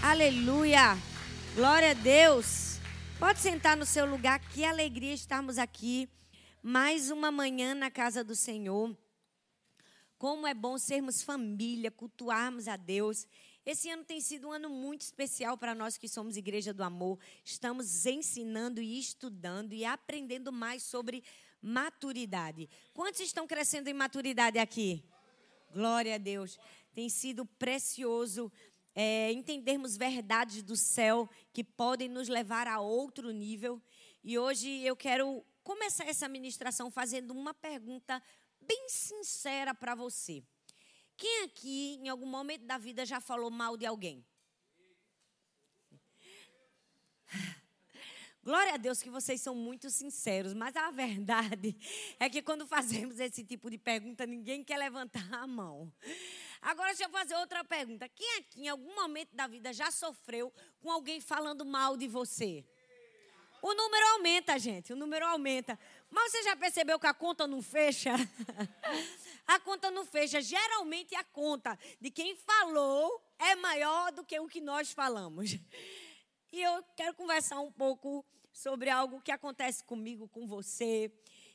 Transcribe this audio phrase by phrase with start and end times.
[0.00, 0.96] Aleluia!
[1.56, 2.78] Glória a Deus!
[3.18, 6.08] Pode sentar no seu lugar, que alegria estarmos aqui.
[6.62, 8.96] Mais uma manhã na casa do Senhor.
[10.16, 13.26] Como é bom sermos família, cultuarmos a Deus.
[13.66, 17.18] Esse ano tem sido um ano muito especial para nós que somos Igreja do Amor.
[17.44, 21.24] Estamos ensinando e estudando e aprendendo mais sobre
[21.60, 22.68] maturidade.
[22.94, 25.02] Quantos estão crescendo em maturidade aqui?
[25.74, 26.56] Glória a Deus.
[26.94, 28.50] Tem sido precioso
[29.00, 33.80] é, entendermos verdades do céu que podem nos levar a outro nível.
[34.24, 38.20] E hoje eu quero começar essa ministração fazendo uma pergunta
[38.60, 40.42] bem sincera para você.
[41.16, 44.26] Quem aqui, em algum momento da vida, já falou mal de alguém?
[48.42, 51.78] Glória a Deus que vocês são muito sinceros, mas a verdade
[52.18, 55.92] é que quando fazemos esse tipo de pergunta, ninguém quer levantar a mão.
[56.60, 58.08] Agora deixa eu fazer outra pergunta.
[58.08, 62.64] Quem aqui em algum momento da vida já sofreu com alguém falando mal de você?
[63.60, 64.92] O número aumenta, gente.
[64.92, 65.78] O número aumenta.
[66.10, 68.14] Mas você já percebeu que a conta não fecha?
[69.46, 70.40] a conta não fecha.
[70.40, 75.56] Geralmente a conta de quem falou é maior do que o que nós falamos.
[76.50, 81.12] E eu quero conversar um pouco sobre algo que acontece comigo, com você,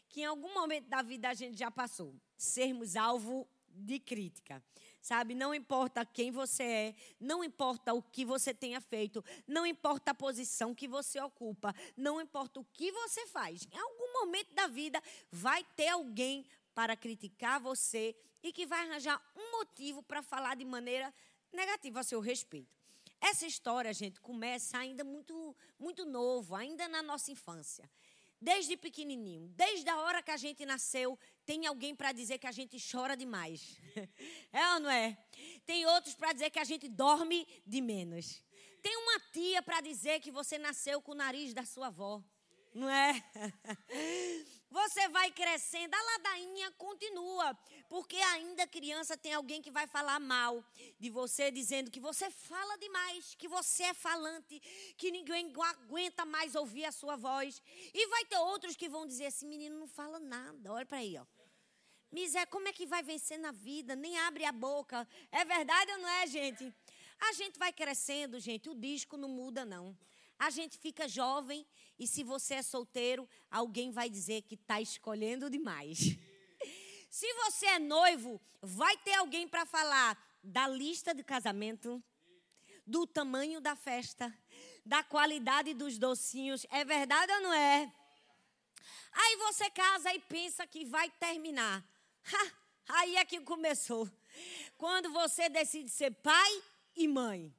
[0.07, 2.15] que em algum momento da vida a gente já passou.
[2.37, 4.63] Sermos alvo de crítica
[5.03, 5.35] sabe?
[5.35, 10.15] Não importa quem você é, não importa o que você tenha feito, não importa a
[10.15, 13.67] posição que você ocupa, não importa o que você faz.
[13.69, 19.21] Em algum momento da vida vai ter alguém para criticar você e que vai arranjar
[19.35, 21.13] um motivo para falar de maneira
[21.51, 22.73] negativa a seu respeito.
[23.19, 27.89] Essa história, gente, começa ainda muito, muito novo, ainda na nossa infância.
[28.41, 32.51] Desde pequenininho, desde a hora que a gente nasceu, tem alguém para dizer que a
[32.51, 33.77] gente chora demais.
[34.51, 35.17] É ou não é?
[35.65, 38.43] Tem outros para dizer que a gente dorme de menos.
[38.83, 42.23] Tem uma tia para dizer que você nasceu com o nariz da sua avó.
[42.73, 43.13] Não é?
[44.73, 47.55] Você vai crescendo, a ladainha continua,
[47.87, 50.65] porque ainda criança tem alguém que vai falar mal
[50.99, 54.59] de você, dizendo que você fala demais, que você é falante,
[54.97, 57.61] que ninguém aguenta mais ouvir a sua voz.
[57.93, 61.19] E vai ter outros que vão dizer assim: menino não fala nada, olha para aí,
[61.19, 61.25] ó.
[62.11, 63.95] Misé, como é que vai vencer na vida?
[63.95, 65.07] Nem abre a boca.
[65.31, 66.73] É verdade ou não é, gente?
[67.19, 69.95] A gente vai crescendo, gente, o disco não muda, não.
[70.39, 71.65] A gente fica jovem
[71.97, 75.99] e se você é solteiro, alguém vai dizer que está escolhendo demais.
[77.09, 82.03] Se você é noivo, vai ter alguém para falar da lista de casamento,
[82.87, 84.35] do tamanho da festa,
[84.83, 86.65] da qualidade dos docinhos.
[86.71, 87.93] É verdade ou não é?
[89.11, 91.85] Aí você casa e pensa que vai terminar.
[92.33, 92.51] Ha,
[92.89, 94.09] aí é que começou.
[94.75, 96.63] Quando você decide ser pai
[96.95, 97.53] e mãe.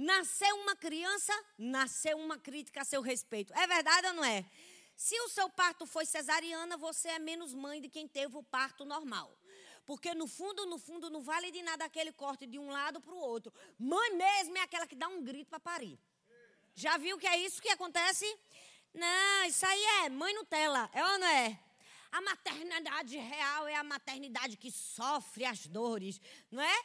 [0.00, 3.52] Nasceu uma criança, nasceu uma crítica a seu respeito.
[3.52, 4.48] É verdade ou não é?
[4.94, 8.84] Se o seu parto foi cesariana, você é menos mãe de quem teve o parto
[8.84, 9.36] normal.
[9.84, 13.12] Porque no fundo, no fundo, não vale de nada aquele corte de um lado para
[13.12, 13.52] o outro.
[13.76, 15.98] Mãe mesmo é aquela que dá um grito para parir.
[16.76, 18.24] Já viu que é isso que acontece?
[18.94, 21.58] Não, isso aí é mãe Nutella, é ou não é?
[22.12, 26.20] A maternidade real é a maternidade que sofre as dores,
[26.52, 26.84] não é?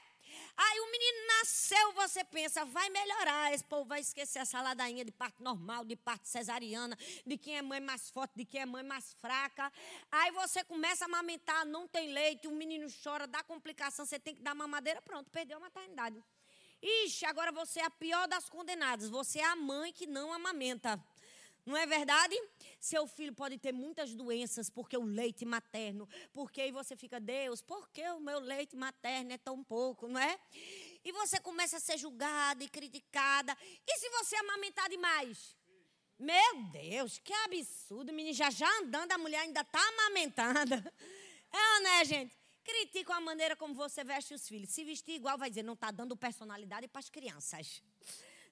[0.55, 3.53] Aí o menino nasceu, você pensa, vai melhorar.
[3.53, 7.61] Esse povo vai esquecer essa ladainha de parte normal, de parte cesariana, de quem é
[7.61, 9.71] mãe mais forte, de quem é mãe mais fraca.
[10.11, 14.35] Aí você começa a amamentar, não tem leite, o menino chora, dá complicação, você tem
[14.35, 16.23] que dar mamadeira, pronto, perdeu a maternidade.
[16.85, 19.09] Ixi, agora você é a pior das condenadas.
[19.09, 21.01] Você é a mãe que não amamenta.
[21.65, 22.35] Não é verdade?
[22.79, 27.61] Seu filho pode ter muitas doenças porque o leite materno, porque aí você fica, Deus,
[27.61, 30.37] por que o meu leite materno é tão pouco, não é?
[31.05, 33.57] E você começa a ser julgada e criticada.
[33.87, 35.55] E se você amamentar demais?
[36.19, 38.35] Meu Deus, que absurdo, menino.
[38.35, 40.75] Já já andando, a mulher ainda está amamentando.
[41.55, 42.35] É, né, gente?
[42.63, 44.71] Critica a maneira como você veste os filhos.
[44.71, 47.83] Se vestir igual, vai dizer, não está dando personalidade para as crianças.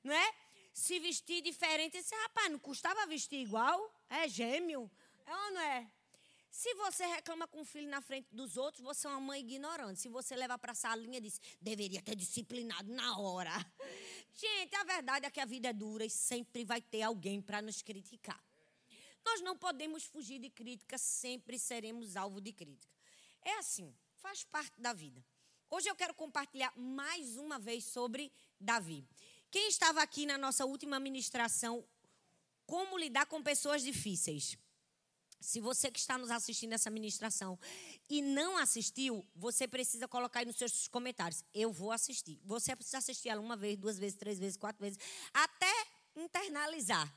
[0.04, 0.36] Não é?
[0.74, 1.98] Se vestir diferente.
[1.98, 3.94] Esse rapaz não custava vestir igual?
[4.10, 4.90] É gêmeo?
[5.26, 5.92] É ou não é?
[6.52, 10.02] Se você reclama com o filho na frente dos outros, você é uma mãe ignorante.
[10.02, 13.52] Se você leva para a salinha e diz, deveria ter disciplinado na hora.
[14.36, 17.62] Gente, a verdade é que a vida é dura e sempre vai ter alguém para
[17.62, 18.44] nos criticar.
[19.26, 22.94] Nós não podemos fugir de crítica, sempre seremos alvo de crítica.
[23.44, 25.24] É assim, faz parte da vida.
[25.70, 28.30] Hoje eu quero compartilhar mais uma vez sobre
[28.60, 29.08] Davi.
[29.52, 31.86] Quem estava aqui na nossa última ministração,
[32.66, 34.58] como lidar com pessoas difíceis?
[35.42, 37.60] Se você que está nos assistindo essa ministração
[38.10, 41.44] e não assistiu, você precisa colocar aí nos seus comentários.
[41.54, 42.40] Eu vou assistir.
[42.46, 44.98] Você precisa assistir ela uma vez, duas vezes, três vezes, quatro vezes,
[45.34, 45.74] até
[46.16, 47.14] internalizar.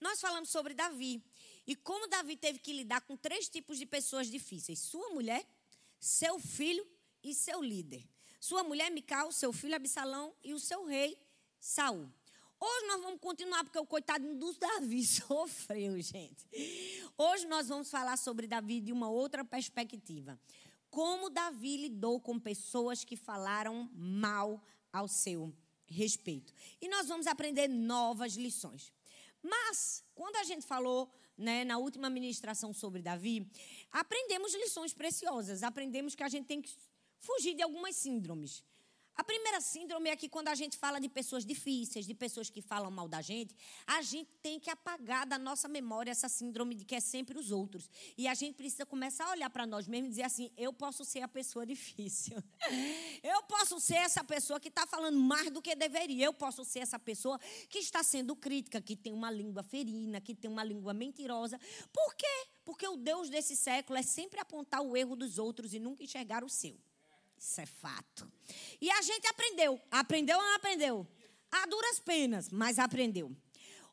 [0.00, 1.24] Nós falamos sobre Davi
[1.66, 5.44] e como Davi teve que lidar com três tipos de pessoas difíceis: sua mulher,
[5.98, 6.86] seu filho
[7.20, 8.06] e seu líder.
[8.38, 11.23] Sua mulher Mical, seu filho Absalão e o seu rei
[11.64, 12.06] Saul.
[12.60, 16.46] Hoje nós vamos continuar, porque o coitado do Davi sofreu, gente.
[17.16, 20.38] Hoje nós vamos falar sobre Davi de uma outra perspectiva.
[20.90, 24.62] Como Davi lidou com pessoas que falaram mal
[24.92, 25.56] ao seu
[25.86, 26.52] respeito.
[26.82, 28.92] E nós vamos aprender novas lições.
[29.42, 33.50] Mas, quando a gente falou né, na última ministração sobre Davi,
[33.90, 35.62] aprendemos lições preciosas.
[35.62, 36.76] Aprendemos que a gente tem que
[37.20, 38.62] fugir de algumas síndromes.
[39.16, 42.60] A primeira síndrome é que quando a gente fala de pessoas difíceis, de pessoas que
[42.60, 43.54] falam mal da gente,
[43.86, 47.52] a gente tem que apagar da nossa memória essa síndrome de que é sempre os
[47.52, 47.88] outros.
[48.18, 51.04] E a gente precisa começar a olhar para nós mesmos e dizer assim: eu posso
[51.04, 52.42] ser a pessoa difícil.
[53.22, 56.26] Eu posso ser essa pessoa que está falando mais do que deveria.
[56.26, 57.38] Eu posso ser essa pessoa
[57.70, 61.58] que está sendo crítica, que tem uma língua ferina, que tem uma língua mentirosa.
[61.90, 62.46] Por quê?
[62.64, 66.44] Porque o Deus desse século é sempre apontar o erro dos outros e nunca enxergar
[66.44, 66.78] o seu.
[67.44, 68.32] Isso é fato.
[68.80, 69.78] E a gente aprendeu.
[69.90, 71.06] Aprendeu ou não aprendeu?
[71.50, 73.36] A duras penas, mas aprendeu.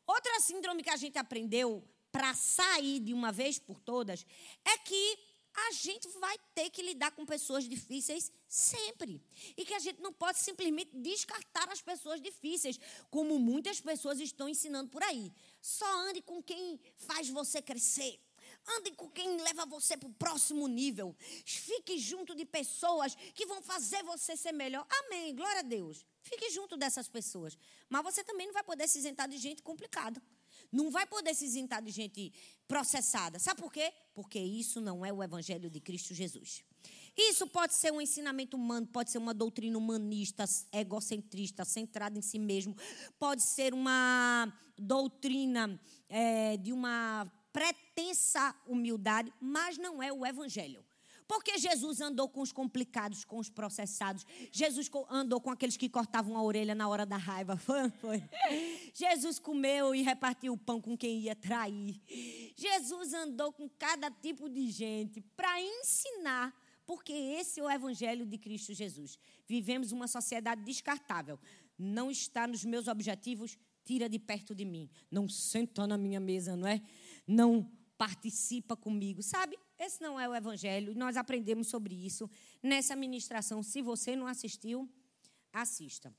[0.06, 4.24] Outra síndrome que a gente aprendeu para sair de uma vez por todas
[4.64, 5.18] é que
[5.54, 9.22] a gente vai ter que lidar com pessoas difíceis sempre.
[9.54, 14.48] E que a gente não pode simplesmente descartar as pessoas difíceis, como muitas pessoas estão
[14.48, 15.30] ensinando por aí.
[15.60, 18.18] Só ande com quem faz você crescer.
[18.66, 21.14] Ande com quem leva você para o próximo nível.
[21.44, 24.86] Fique junto de pessoas que vão fazer você ser melhor.
[24.88, 25.34] Amém.
[25.34, 26.06] Glória a Deus.
[26.22, 27.58] Fique junto dessas pessoas.
[27.88, 30.22] Mas você também não vai poder se isentar de gente complicada.
[30.70, 32.32] Não vai poder se isentar de gente
[32.68, 33.38] processada.
[33.38, 33.92] Sabe por quê?
[34.14, 36.64] Porque isso não é o evangelho de Cristo Jesus.
[37.16, 42.38] Isso pode ser um ensinamento humano, pode ser uma doutrina humanista, egocentrista, centrada em si
[42.38, 42.74] mesmo,
[43.18, 45.78] pode ser uma doutrina
[46.08, 50.84] é, de uma pretensa humildade, mas não é o evangelho.
[51.26, 54.26] Porque Jesus andou com os complicados, com os processados.
[54.50, 57.56] Jesus andou com aqueles que cortavam a orelha na hora da raiva.
[57.62, 58.22] Foi, foi.
[58.92, 62.00] Jesus comeu e repartiu o pão com quem ia trair.
[62.56, 66.54] Jesus andou com cada tipo de gente para ensinar,
[66.84, 69.18] porque esse é o evangelho de Cristo Jesus.
[69.46, 71.38] Vivemos uma sociedade descartável.
[71.78, 74.90] Não está nos meus objetivos, tira de perto de mim.
[75.10, 76.82] Não senta na minha mesa, não é?
[77.26, 79.58] Não participa comigo, sabe?
[79.78, 80.94] Esse não é o evangelho.
[80.94, 82.28] Nós aprendemos sobre isso
[82.62, 83.62] nessa ministração.
[83.62, 84.88] Se você não assistiu,
[85.52, 86.14] assista.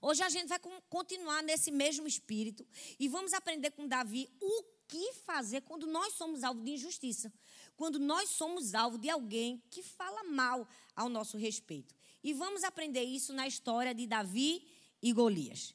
[0.00, 0.58] Hoje a gente vai
[0.90, 2.66] continuar nesse mesmo espírito
[3.00, 7.32] e vamos aprender com Davi o que fazer quando nós somos alvo de injustiça,
[7.74, 11.94] quando nós somos alvo de alguém que fala mal ao nosso respeito.
[12.22, 14.66] E vamos aprender isso na história de Davi
[15.02, 15.74] e Golias.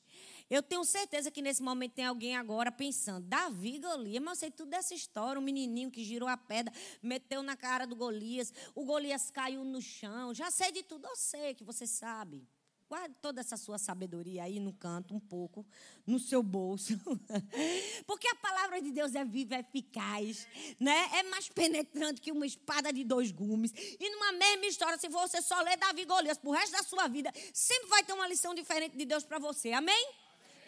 [0.50, 4.52] Eu tenho certeza que nesse momento tem alguém agora pensando, Davi Golias, mas eu sei
[4.52, 6.74] tudo dessa história, o menininho que girou a pedra,
[7.04, 11.16] meteu na cara do Golias, o Golias caiu no chão, já sei de tudo, eu
[11.16, 12.48] sei que você sabe.
[12.90, 15.64] Guarde toda essa sua sabedoria aí no canto, um pouco,
[16.08, 17.00] no seu bolso.
[18.08, 20.48] Porque a palavra de Deus é viva, é eficaz,
[20.80, 21.10] né?
[21.14, 23.72] É mais penetrante que uma espada de dois gumes.
[24.00, 27.32] E numa mesma história, se você só ler Davi Golias pro resto da sua vida,
[27.54, 29.72] sempre vai ter uma lição diferente de Deus para você.
[29.72, 30.10] Amém?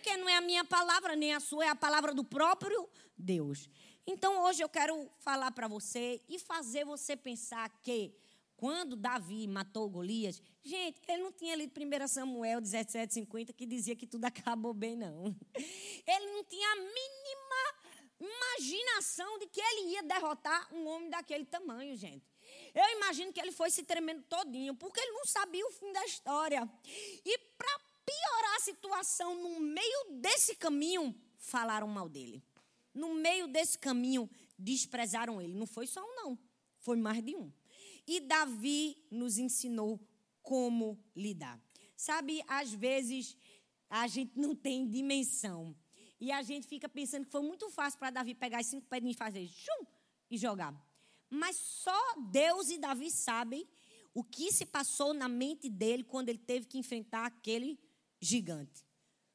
[0.02, 3.70] Porque não é a minha palavra, nem a sua, é a palavra do próprio Deus.
[4.06, 8.12] Então hoje eu quero falar para você e fazer você pensar que
[8.58, 13.96] quando Davi matou Golias, gente, ele não tinha lido 1 Samuel 17, 50, que dizia
[13.96, 15.36] que tudo acabou bem, não.
[15.54, 17.62] Ele não tinha a mínima
[18.20, 22.26] imaginação de que ele ia derrotar um homem daquele tamanho, gente.
[22.74, 26.04] Eu imagino que ele foi se tremendo todinho, porque ele não sabia o fim da
[26.06, 26.68] história.
[27.24, 32.44] E para piorar a situação, no meio desse caminho, falaram mal dele.
[32.94, 35.54] No meio desse caminho, desprezaram ele.
[35.54, 36.40] Não foi só um, não.
[36.80, 37.52] Foi mais de um.
[38.06, 40.00] E Davi nos ensinou
[40.42, 41.60] como lidar.
[41.96, 43.38] Sabe, às vezes
[43.90, 45.76] a gente não tem dimensão.
[46.20, 49.16] E a gente fica pensando que foi muito fácil para Davi pegar as cinco pedrinhas
[49.16, 49.86] e fazer chum
[50.30, 50.76] e jogar.
[51.30, 53.68] Mas só Deus e Davi sabem
[54.14, 57.80] o que se passou na mente dele quando ele teve que enfrentar aquele
[58.22, 58.86] gigante.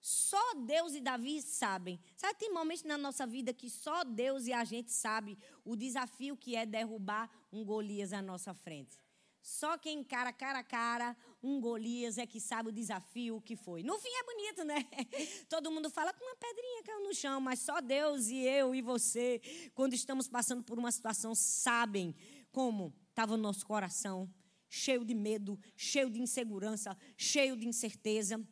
[0.00, 1.98] Só Deus e Davi sabem.
[2.16, 6.36] Sabe, tem momentos na nossa vida que só Deus e a gente sabe o desafio
[6.36, 8.96] que é derrubar um Golias à nossa frente.
[9.42, 13.82] Só quem encara cara a cara um Golias é que sabe o desafio que foi.
[13.82, 14.84] No fim é bonito, né?
[15.48, 18.82] Todo mundo fala com uma pedrinha caiu no chão, mas só Deus e eu e
[18.82, 19.40] você,
[19.74, 22.14] quando estamos passando por uma situação, sabem
[22.50, 24.28] como estava o nosso coração,
[24.68, 28.44] cheio de medo, cheio de insegurança, cheio de incerteza.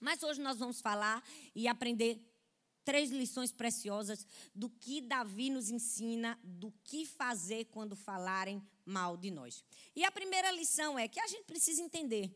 [0.00, 1.22] Mas hoje nós vamos falar
[1.54, 2.20] e aprender
[2.84, 9.30] três lições preciosas do que Davi nos ensina, do que fazer quando falarem mal de
[9.30, 9.62] nós.
[9.94, 12.34] E a primeira lição é que a gente precisa entender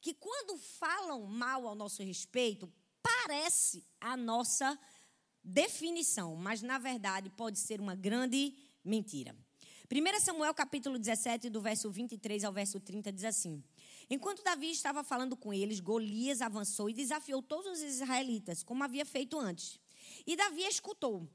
[0.00, 2.68] que quando falam mal ao nosso respeito,
[3.00, 4.76] parece a nossa
[5.44, 9.36] definição, mas na verdade pode ser uma grande mentira.
[9.88, 13.62] 1 Samuel capítulo 17, do verso 23 ao verso 30, diz assim:
[14.10, 19.04] Enquanto Davi estava falando com eles, Golias avançou e desafiou todos os israelitas, como havia
[19.04, 19.78] feito antes.
[20.26, 21.28] E Davi escutou.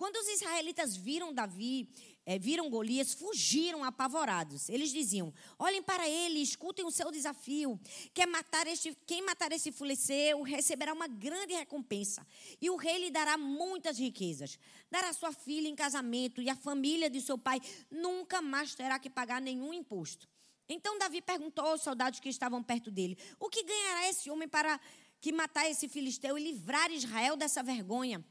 [0.00, 1.86] Quando os israelitas viram Davi,
[2.24, 4.70] é, viram Golias, fugiram apavorados.
[4.70, 7.78] Eles diziam: Olhem para ele, escutem o seu desafio.
[8.14, 12.26] Quer matar este, quem matar esse fuleceu receberá uma grande recompensa.
[12.62, 14.58] E o rei lhe dará muitas riquezas.
[14.90, 17.60] Dará sua filha em casamento, e a família de seu pai
[17.90, 20.26] nunca mais terá que pagar nenhum imposto.
[20.72, 24.80] Então Davi perguntou aos soldados que estavam perto dele: O que ganhará esse homem para
[25.20, 28.24] que matar esse filisteu e livrar Israel dessa vergonha.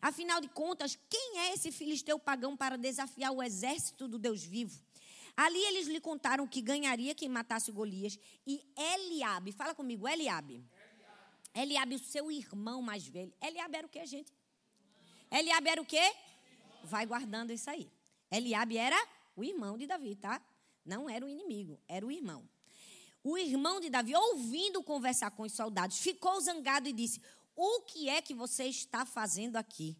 [0.00, 4.82] Afinal de contas, quem é esse filisteu pagão para desafiar o exército do Deus vivo?
[5.36, 10.64] Ali eles lhe contaram que ganharia quem matasse Golias e Eliabe, fala comigo, Eliabe.
[11.54, 13.32] Eliabe, o seu irmão mais velho.
[13.40, 14.32] Eliabe era o que, gente?
[15.30, 16.12] Eliabe era o quê?
[16.82, 17.90] Vai guardando isso aí.
[18.30, 18.96] Eliabe era
[19.36, 20.42] o irmão de Davi, tá?
[20.84, 22.48] Não era o inimigo, era o irmão.
[23.22, 27.20] O irmão de Davi, ouvindo conversar com os soldados, ficou zangado e disse:
[27.54, 29.96] O que é que você está fazendo aqui?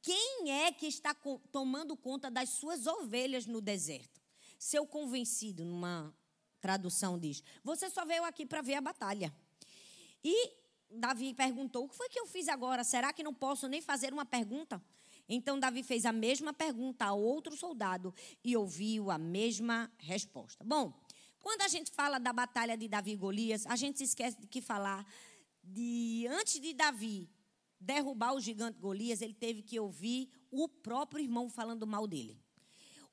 [0.00, 1.14] Quem é que está
[1.50, 4.20] tomando conta das suas ovelhas no deserto?
[4.58, 6.14] Seu convencido, numa
[6.60, 9.34] tradução diz: Você só veio aqui para ver a batalha.
[10.22, 10.50] E
[10.90, 12.82] Davi perguntou: O que foi que eu fiz agora?
[12.84, 14.82] Será que não posso nem fazer uma pergunta?
[15.28, 20.62] Então Davi fez a mesma pergunta a outro soldado e ouviu a mesma resposta.
[20.64, 20.92] Bom,
[21.40, 24.46] quando a gente fala da batalha de Davi e Golias, a gente se esquece de
[24.46, 25.06] que falar
[25.62, 27.30] de antes de Davi
[27.80, 32.40] derrubar o gigante Golias, ele teve que ouvir o próprio irmão falando mal dele.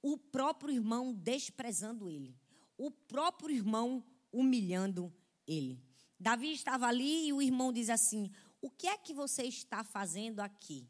[0.02, 2.36] O próprio irmão desprezando ele.
[2.78, 5.14] O próprio irmão humilhando
[5.46, 5.84] ele.
[6.20, 10.40] Davi estava ali e o irmão diz assim: O que é que você está fazendo
[10.40, 10.90] aqui?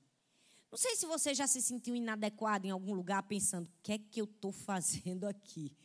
[0.72, 3.98] Não sei se você já se sentiu inadequado em algum lugar pensando: O que é
[3.98, 5.75] que eu estou fazendo aqui?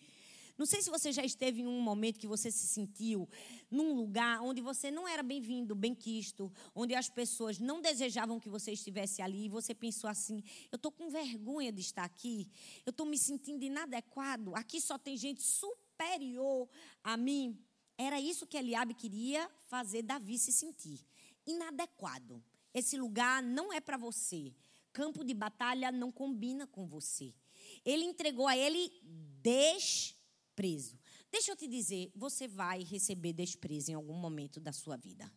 [0.56, 3.28] Não sei se você já esteve em um momento que você se sentiu
[3.70, 8.72] num lugar onde você não era bem-vindo, bem-quisto, onde as pessoas não desejavam que você
[8.72, 12.48] estivesse ali e você pensou assim: eu estou com vergonha de estar aqui,
[12.86, 16.68] eu estou me sentindo inadequado, aqui só tem gente superior
[17.02, 17.58] a mim.
[17.98, 21.04] Era isso que Eliabe queria fazer Davi se sentir
[21.44, 22.42] inadequado.
[22.72, 24.54] Esse lugar não é para você.
[24.96, 27.34] Campo de batalha não combina com você.
[27.84, 28.90] Ele entregou a ele
[29.42, 30.16] des
[30.56, 30.98] desprezo.
[31.30, 35.30] Deixa eu te dizer, você vai receber desprezo em algum momento da sua vida.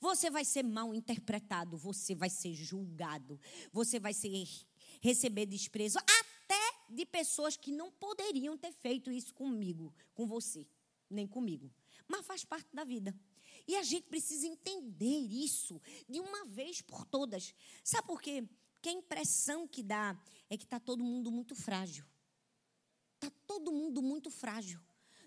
[0.00, 3.40] Você vai ser mal interpretado, você vai ser julgado,
[3.72, 4.32] você vai ser,
[5.00, 10.66] receber desprezo até de pessoas que não poderiam ter feito isso comigo, com você,
[11.08, 11.72] nem comigo.
[12.08, 13.14] Mas faz parte da vida.
[13.68, 17.54] E a gente precisa entender isso de uma vez por todas.
[17.84, 18.44] Sabe por quê?
[18.86, 20.16] Porque a impressão que dá
[20.48, 22.04] é que está todo mundo muito frágil.
[23.16, 24.80] Está todo mundo muito frágil.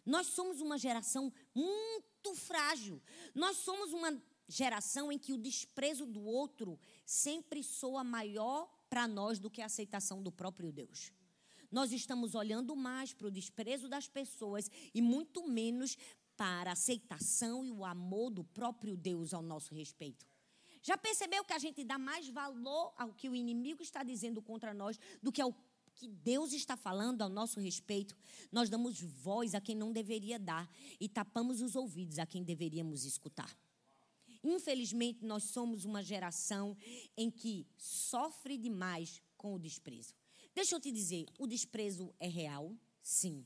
[0.05, 3.01] Nós somos uma geração muito frágil.
[3.35, 9.39] Nós somos uma geração em que o desprezo do outro sempre soa maior para nós
[9.39, 11.11] do que a aceitação do próprio Deus.
[11.69, 15.97] Nós estamos olhando mais para o desprezo das pessoas e muito menos
[16.37, 20.28] para a aceitação e o amor do próprio Deus ao nosso respeito.
[20.81, 24.73] Já percebeu que a gente dá mais valor ao que o inimigo está dizendo contra
[24.73, 25.53] nós do que ao
[25.95, 28.15] que Deus está falando ao nosso respeito,
[28.51, 30.69] nós damos voz a quem não deveria dar
[30.99, 33.53] e tapamos os ouvidos a quem deveríamos escutar.
[34.41, 36.77] Infelizmente, nós somos uma geração
[37.17, 40.13] em que sofre demais com o desprezo.
[40.55, 42.73] Deixa eu te dizer, o desprezo é real?
[43.01, 43.45] Sim.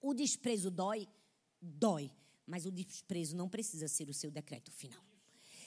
[0.00, 1.08] O desprezo dói?
[1.60, 2.10] Dói.
[2.46, 5.02] Mas o desprezo não precisa ser o seu decreto final.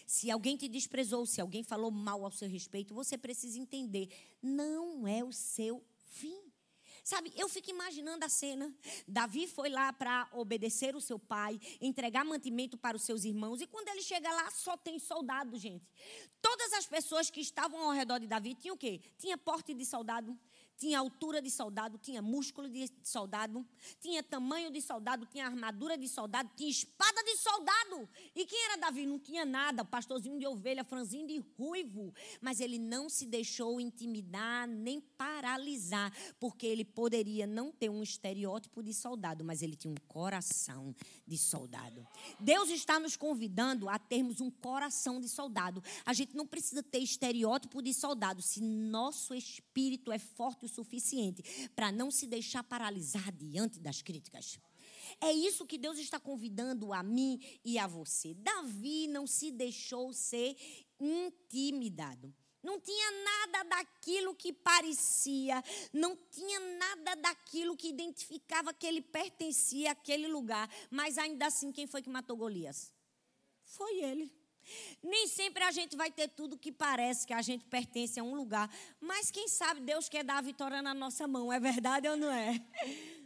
[0.07, 4.07] Se alguém te desprezou, se alguém falou mal ao seu respeito, você precisa entender,
[4.41, 6.41] não é o seu fim.
[7.03, 8.73] Sabe, eu fico imaginando a cena.
[9.05, 13.67] Davi foi lá para obedecer o seu pai, entregar mantimento para os seus irmãos, e
[13.67, 15.85] quando ele chega lá, só tem soldado, gente.
[16.41, 19.01] Todas as pessoas que estavam ao redor de Davi tinham o quê?
[19.17, 20.37] Tinha porte de soldado,
[20.77, 23.65] tinha altura de soldado, tinha músculo de soldado,
[23.99, 28.07] tinha tamanho de soldado, tinha armadura de soldado, tinha espada de soldado.
[28.35, 29.05] E quem era Davi?
[29.05, 32.13] Não tinha nada, pastorzinho de ovelha, franzinho de ruivo.
[32.39, 38.83] Mas ele não se deixou intimidar nem paralisar, porque ele poderia não ter um estereótipo
[38.83, 42.05] de soldado, mas ele tinha um coração de soldado.
[42.39, 45.83] Deus está nos convidando a termos um coração de soldado.
[46.05, 51.69] A gente não precisa ter estereótipo de soldado se nosso espírito é forte o suficiente
[51.75, 54.59] para não se deixar paralisar diante das críticas.
[55.19, 58.33] É isso que Deus está convidando a mim e a você.
[58.35, 60.55] Davi não se deixou ser
[60.99, 62.33] intimidado.
[62.61, 69.91] Não tinha nada daquilo que parecia, não tinha nada daquilo que identificava que ele pertencia
[69.91, 70.69] àquele lugar.
[70.91, 72.91] Mas ainda assim, quem foi que matou Golias?
[73.63, 74.36] Foi ele.
[75.01, 78.35] Nem sempre a gente vai ter tudo que parece que a gente pertence a um
[78.35, 78.69] lugar,
[78.99, 82.31] mas quem sabe Deus quer dar a vitória na nossa mão, é verdade ou não
[82.31, 82.61] é?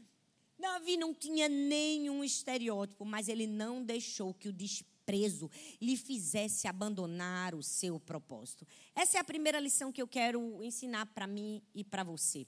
[0.62, 5.50] Davi não tinha nenhum estereótipo, mas ele não deixou que o desprezo
[5.81, 8.67] lhe fizesse abandonar o seu propósito.
[8.93, 12.45] Essa é a primeira lição que eu quero ensinar para mim e para você.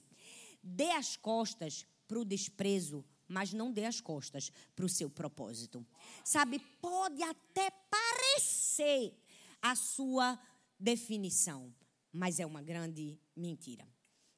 [0.62, 5.84] Dê as costas para o desprezo mas não dê as costas para o seu propósito.
[6.24, 9.12] Sabe, pode até parecer
[9.60, 10.38] a sua
[10.78, 11.74] definição,
[12.12, 13.84] mas é uma grande mentira.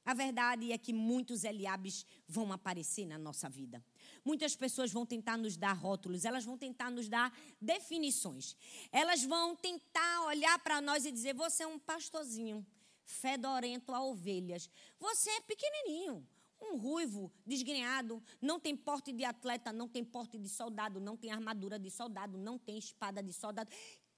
[0.03, 3.85] A verdade é que muitos Eliabes vão aparecer na nossa vida.
[4.25, 8.57] Muitas pessoas vão tentar nos dar rótulos, elas vão tentar nos dar definições.
[8.91, 12.65] Elas vão tentar olhar para nós e dizer: você é um pastorzinho,
[13.05, 14.71] fedorento a ovelhas.
[14.99, 16.27] Você é pequenininho.
[16.61, 21.31] Um ruivo desgrenhado, não tem porte de atleta, não tem porte de soldado, não tem
[21.31, 23.71] armadura de soldado, não tem espada de soldado.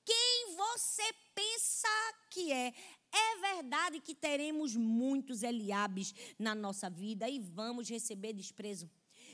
[0.05, 1.03] Quem você
[1.35, 1.89] pensa
[2.31, 2.73] que é?
[3.13, 8.91] É verdade que teremos muitos Eliabes na nossa vida e vamos receber desprezo.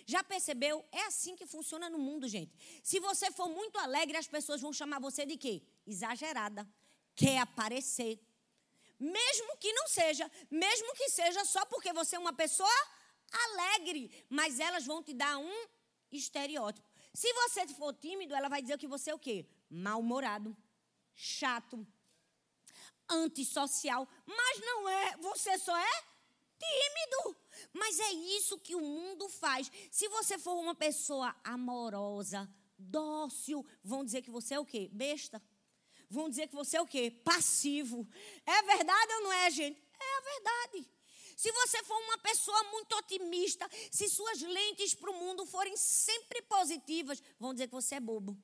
[0.06, 0.84] Já percebeu?
[0.92, 2.52] É assim que funciona no mundo, gente.
[2.82, 5.62] Se você for muito alegre, as pessoas vão chamar você de quê?
[5.86, 6.68] Exagerada.
[7.14, 8.20] Quer aparecer.
[9.04, 12.70] Mesmo que não seja, mesmo que seja só porque você é uma pessoa
[13.30, 15.66] alegre, mas elas vão te dar um
[16.10, 16.88] estereótipo.
[17.12, 19.46] Se você for tímido, ela vai dizer que você é o quê?
[19.68, 20.56] Mal-humorado,
[21.14, 21.86] chato,
[23.06, 24.08] antissocial.
[24.24, 26.04] Mas não é, você só é
[26.58, 27.36] tímido.
[27.74, 29.70] Mas é isso que o mundo faz.
[29.90, 34.88] Se você for uma pessoa amorosa, dócil, vão dizer que você é o quê?
[34.90, 35.42] Besta.
[36.14, 37.10] Vão dizer que você é o quê?
[37.10, 38.06] Passivo.
[38.46, 39.82] É verdade ou não é, gente?
[40.00, 40.88] É a verdade.
[41.36, 46.40] Se você for uma pessoa muito otimista, se suas lentes para o mundo forem sempre
[46.42, 48.38] positivas, vão dizer que você é bobo.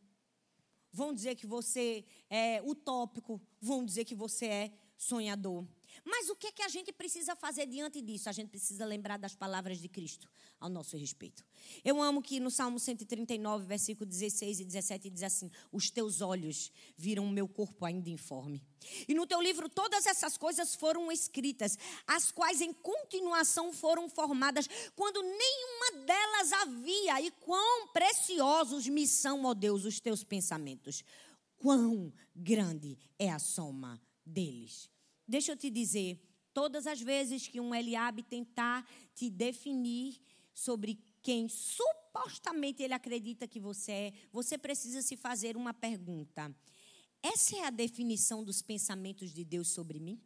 [0.92, 3.40] Vão dizer que você é utópico.
[3.60, 5.64] Vão dizer que você é sonhador.
[6.04, 8.28] Mas o que é que a gente precisa fazer diante disso?
[8.28, 11.44] A gente precisa lembrar das palavras de Cristo ao nosso respeito.
[11.84, 16.70] Eu amo que no Salmo 139, versículo 16 e 17 diz assim: Os teus olhos
[16.96, 18.62] viram o meu corpo ainda informe.
[19.06, 24.68] E no teu livro todas essas coisas foram escritas, as quais em continuação foram formadas,
[24.94, 31.04] quando nenhuma delas havia, e quão preciosos me são, ó Deus, os teus pensamentos.
[31.56, 34.88] Quão grande é a soma deles.
[35.30, 36.20] Deixa eu te dizer,
[36.52, 40.20] todas as vezes que um Eliabe tentar te definir
[40.52, 46.52] sobre quem supostamente ele acredita que você é, você precisa se fazer uma pergunta.
[47.22, 50.20] Essa é a definição dos pensamentos de Deus sobre mim?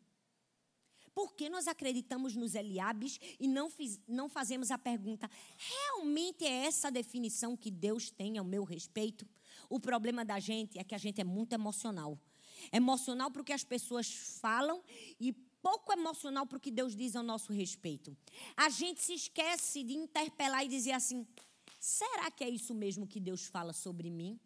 [1.12, 6.64] Por que nós acreditamos nos Eliabes e não, fiz, não fazemos a pergunta: realmente é
[6.64, 9.28] essa a definição que Deus tem ao meu respeito?
[9.68, 12.18] O problema da gente é que a gente é muito emocional
[12.72, 14.82] emocional para o que as pessoas falam
[15.20, 18.16] e pouco emocional para o que Deus diz ao nosso respeito.
[18.56, 21.26] A gente se esquece de interpelar e dizer assim:
[21.80, 24.38] será que é isso mesmo que Deus fala sobre mim?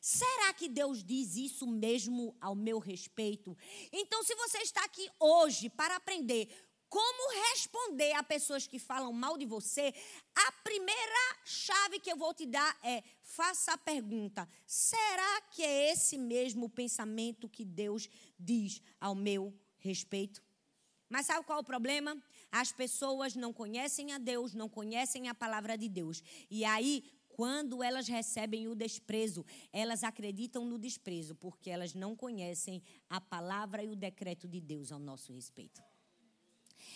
[0.00, 3.56] Será que Deus diz isso mesmo ao meu respeito?
[3.92, 6.48] Então, se você está aqui hoje para aprender
[6.88, 9.92] como responder a pessoas que falam mal de você,
[10.34, 15.92] a primeira chave que eu vou te dar é: faça a pergunta: será que é
[15.92, 20.42] esse mesmo pensamento que Deus diz ao meu respeito?
[21.08, 22.20] Mas sabe qual é o problema?
[22.50, 26.22] As pessoas não conhecem a Deus, não conhecem a palavra de Deus.
[26.50, 32.82] E aí, quando elas recebem o desprezo, elas acreditam no desprezo, porque elas não conhecem
[33.08, 35.80] a palavra e o decreto de Deus ao nosso respeito.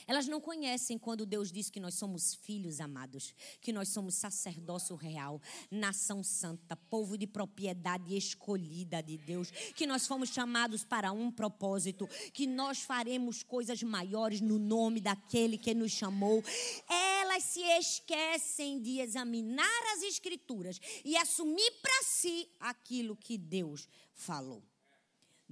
[0.06, 4.96] Elas não conhecem quando Deus diz que nós somos filhos amados, que nós somos sacerdócio
[4.96, 11.30] real, nação santa, povo de propriedade escolhida de Deus, que nós fomos chamados para um
[11.30, 16.42] propósito, que nós faremos coisas maiores no nome daquele que nos chamou.
[16.88, 24.69] Elas se esquecem de examinar as Escrituras e assumir para si aquilo que Deus falou.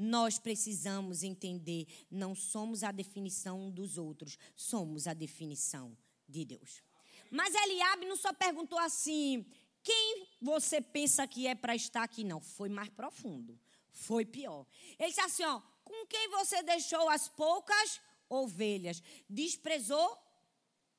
[0.00, 6.84] Nós precisamos entender, não somos a definição dos outros, somos a definição de Deus.
[7.32, 9.44] Mas Eliabe não só perguntou assim:
[9.82, 12.22] quem você pensa que é para estar aqui?
[12.22, 13.58] Não, foi mais profundo,
[13.90, 14.64] foi pior.
[14.96, 19.02] Ele disse assim: ó, com quem você deixou as poucas ovelhas?
[19.28, 20.16] Desprezou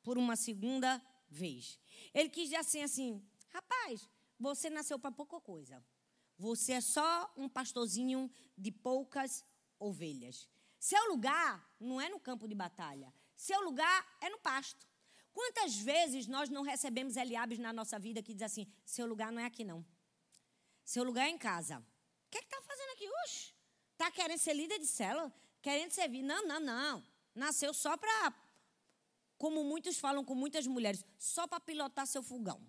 [0.04, 1.80] por uma segunda vez.
[2.14, 5.82] Ele quis dizer assim, assim, rapaz, você nasceu para pouca coisa.
[6.40, 9.46] Você é só um pastorzinho de poucas
[9.78, 10.48] ovelhas.
[10.80, 13.14] Seu lugar não é no campo de batalha.
[13.36, 14.88] Seu lugar é no pasto.
[15.34, 19.42] Quantas vezes nós não recebemos Eliabes na nossa vida que diz assim: seu lugar não
[19.42, 19.86] é aqui, não.
[20.86, 21.80] Seu lugar é em casa.
[22.26, 23.10] O que é está fazendo aqui?
[23.26, 23.54] Oxe,
[23.92, 25.34] está querendo ser líder de célula?
[25.62, 26.24] Querendo servir?
[26.24, 27.04] Não, não, não.
[27.36, 28.34] Nasceu só para,
[29.38, 32.66] como muitos falam com muitas mulheres, só para pilotar seu fogão.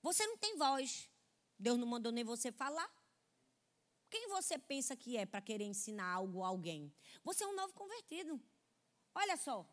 [0.00, 1.10] Você não tem voz.
[1.58, 2.90] Deus não mandou nem você falar.
[4.08, 6.92] Quem você pensa que é para querer ensinar algo a alguém?
[7.24, 8.40] Você é um novo convertido.
[9.14, 9.68] Olha só.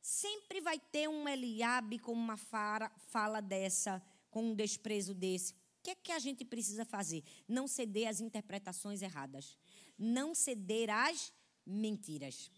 [0.00, 5.52] Sempre vai ter um Eliabe com uma fala, fala dessa, com um desprezo desse.
[5.52, 7.24] O que é que a gente precisa fazer?
[7.48, 9.56] Não ceder às interpretações erradas.
[9.98, 11.32] Não ceder às
[11.66, 12.50] mentiras.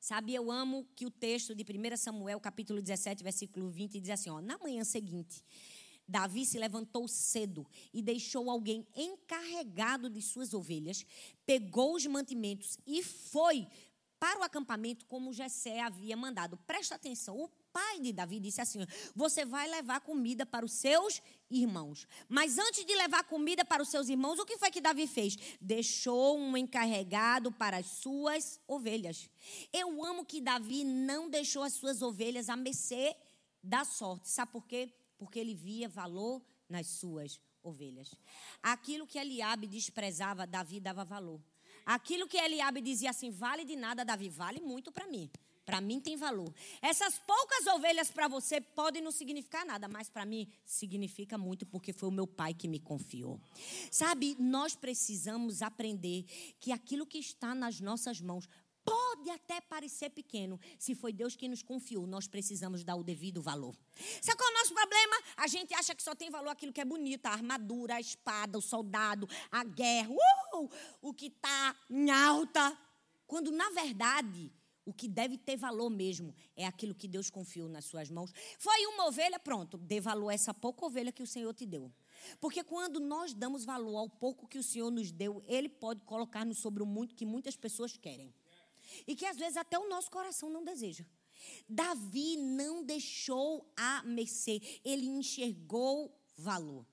[0.00, 4.30] Sabe, eu amo que o texto de 1 Samuel, capítulo 17, versículo 20, diz assim:
[4.30, 5.42] ó, na manhã seguinte,
[6.08, 11.04] Davi se levantou cedo e deixou alguém encarregado de suas ovelhas,
[11.44, 13.66] pegou os mantimentos e foi
[14.18, 16.56] para o acampamento como Jessé havia mandado.
[16.66, 18.78] Presta atenção, o pai de Davi disse assim:
[19.14, 22.06] Você vai levar comida para os seus irmãos.
[22.28, 25.36] Mas antes de levar comida para os seus irmãos, o que foi que Davi fez?
[25.60, 29.28] Deixou um encarregado para as suas ovelhas.
[29.72, 33.14] Eu amo que Davi não deixou as suas ovelhas a mercê
[33.62, 34.28] da sorte.
[34.30, 34.90] Sabe por quê?
[35.18, 38.14] Porque ele via valor nas suas ovelhas.
[38.62, 41.40] Aquilo que Eliabe desprezava, Davi dava valor.
[41.84, 45.30] Aquilo que Eliabe dizia assim, vale de nada, Davi, vale muito para mim.
[45.64, 46.54] Para mim tem valor.
[46.80, 51.92] Essas poucas ovelhas para você podem não significar nada, mas para mim significa muito porque
[51.92, 53.40] foi o meu pai que me confiou.
[53.90, 56.24] Sabe, nós precisamos aprender
[56.60, 58.48] que aquilo que está nas nossas mãos
[58.86, 60.60] Pode até parecer pequeno.
[60.78, 63.74] Se foi Deus quem nos confiou, nós precisamos dar o devido valor.
[64.22, 65.16] Sabe qual é o nosso problema?
[65.36, 68.56] A gente acha que só tem valor aquilo que é bonito: a armadura, a espada,
[68.56, 70.10] o soldado, a guerra,
[70.54, 70.70] uh,
[71.02, 72.78] o que está em alta.
[73.26, 74.52] Quando, na verdade,
[74.84, 78.32] o que deve ter valor mesmo é aquilo que Deus confiou nas suas mãos.
[78.56, 81.92] Foi uma ovelha, pronto, dê valor a essa pouca ovelha que o Senhor te deu.
[82.40, 86.58] Porque quando nós damos valor ao pouco que o Senhor nos deu, Ele pode colocar-nos
[86.58, 88.32] sobre o muito que muitas pessoas querem
[89.06, 91.04] e que às vezes até o nosso coração não deseja.
[91.68, 96.86] Davi não deixou a mercê, ele enxergou valor.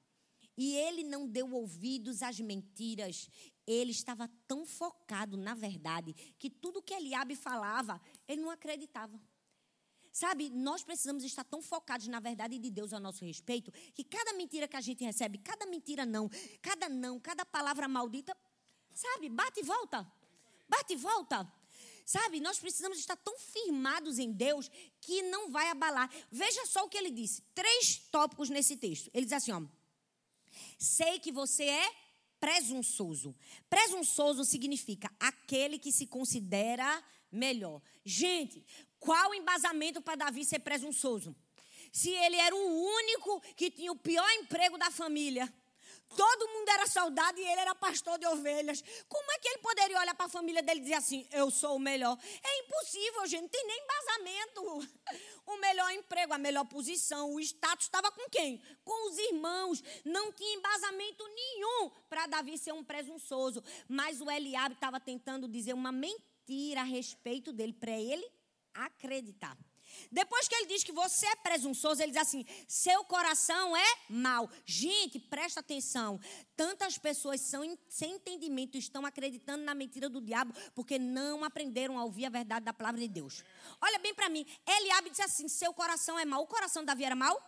[0.57, 3.29] E ele não deu ouvidos às mentiras.
[3.65, 9.19] Ele estava tão focado na verdade que tudo que Eliabe falava, ele não acreditava.
[10.11, 14.33] Sabe, nós precisamos estar tão focados na verdade de Deus a nosso respeito que cada
[14.33, 16.29] mentira que a gente recebe, cada mentira não,
[16.61, 18.37] cada não, cada palavra maldita,
[18.93, 20.05] sabe, bate e volta.
[20.69, 21.51] Bate e volta.
[22.05, 26.11] Sabe, nós precisamos estar tão firmados em Deus que não vai abalar.
[26.31, 27.41] Veja só o que ele disse.
[27.53, 29.09] Três tópicos nesse texto.
[29.13, 29.61] Ele diz assim: ó,
[30.77, 31.95] sei que você é
[32.39, 33.33] presunçoso.
[33.69, 37.81] Presunçoso significa aquele que se considera melhor.
[38.03, 38.65] Gente,
[38.99, 41.33] qual o embasamento para Davi ser presunçoso?
[41.91, 45.53] Se ele era o único que tinha o pior emprego da família.
[46.15, 48.83] Todo mundo era soldado e ele era pastor de ovelhas.
[49.07, 51.75] Como é que ele poderia olhar para a família dele e dizer assim: Eu sou
[51.75, 52.17] o melhor?
[52.43, 53.41] É impossível, gente.
[53.43, 54.93] Não tem nem embasamento.
[55.45, 58.63] O melhor emprego, a melhor posição, o status estava com quem?
[58.85, 59.83] Com os irmãos.
[60.05, 63.61] Não tinha embasamento nenhum para Davi ser um presunçoso.
[63.85, 68.25] Mas o Eliabe estava tentando dizer uma mentira a respeito dele, para ele
[68.73, 69.57] acreditar.
[70.11, 74.49] Depois que ele diz que você é presunçoso, ele diz assim: seu coração é mau.
[74.65, 76.19] Gente, presta atenção.
[76.55, 82.03] Tantas pessoas são sem entendimento estão acreditando na mentira do diabo porque não aprenderam a
[82.03, 83.43] ouvir a verdade da palavra de Deus.
[83.81, 84.45] Olha bem para mim.
[84.67, 86.43] Eliabe disse assim: seu coração é mau.
[86.43, 87.41] O coração de Davi era mau?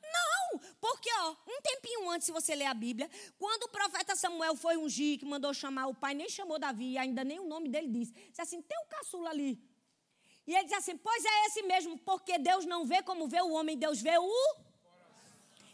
[0.00, 4.56] Não, porque ó, um tempinho antes, se você ler a Bíblia, quando o profeta Samuel
[4.56, 7.88] foi ungir, que mandou chamar o pai, nem chamou Davi, ainda nem o nome dele
[7.88, 8.12] disse.
[8.12, 9.58] Disse assim: tem um caçula ali.
[10.48, 13.50] E ele diz assim: Pois é esse mesmo, porque Deus não vê como vê o
[13.50, 14.56] homem, Deus vê o.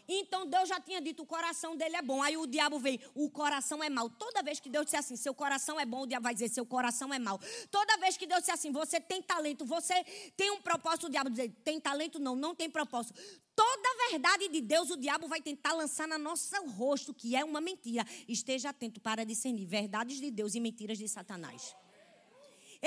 [0.05, 2.21] Então Deus já tinha dito: o coração dele é bom.
[2.21, 4.09] Aí o diabo veio: o coração é mau.
[4.09, 6.65] Toda vez que Deus disser assim: seu coração é bom, o diabo vai dizer: seu
[6.65, 7.39] coração é mau.
[7.71, 10.03] Toda vez que Deus disser assim: você tem talento, você
[10.35, 12.19] tem um propósito, o diabo dizer: tem talento?
[12.19, 13.17] Não, não tem propósito.
[13.55, 17.45] Toda a verdade de Deus, o diabo vai tentar lançar na nosso rosto, que é
[17.45, 18.05] uma mentira.
[18.27, 21.73] Esteja atento para discernir verdades de Deus e mentiras de Satanás.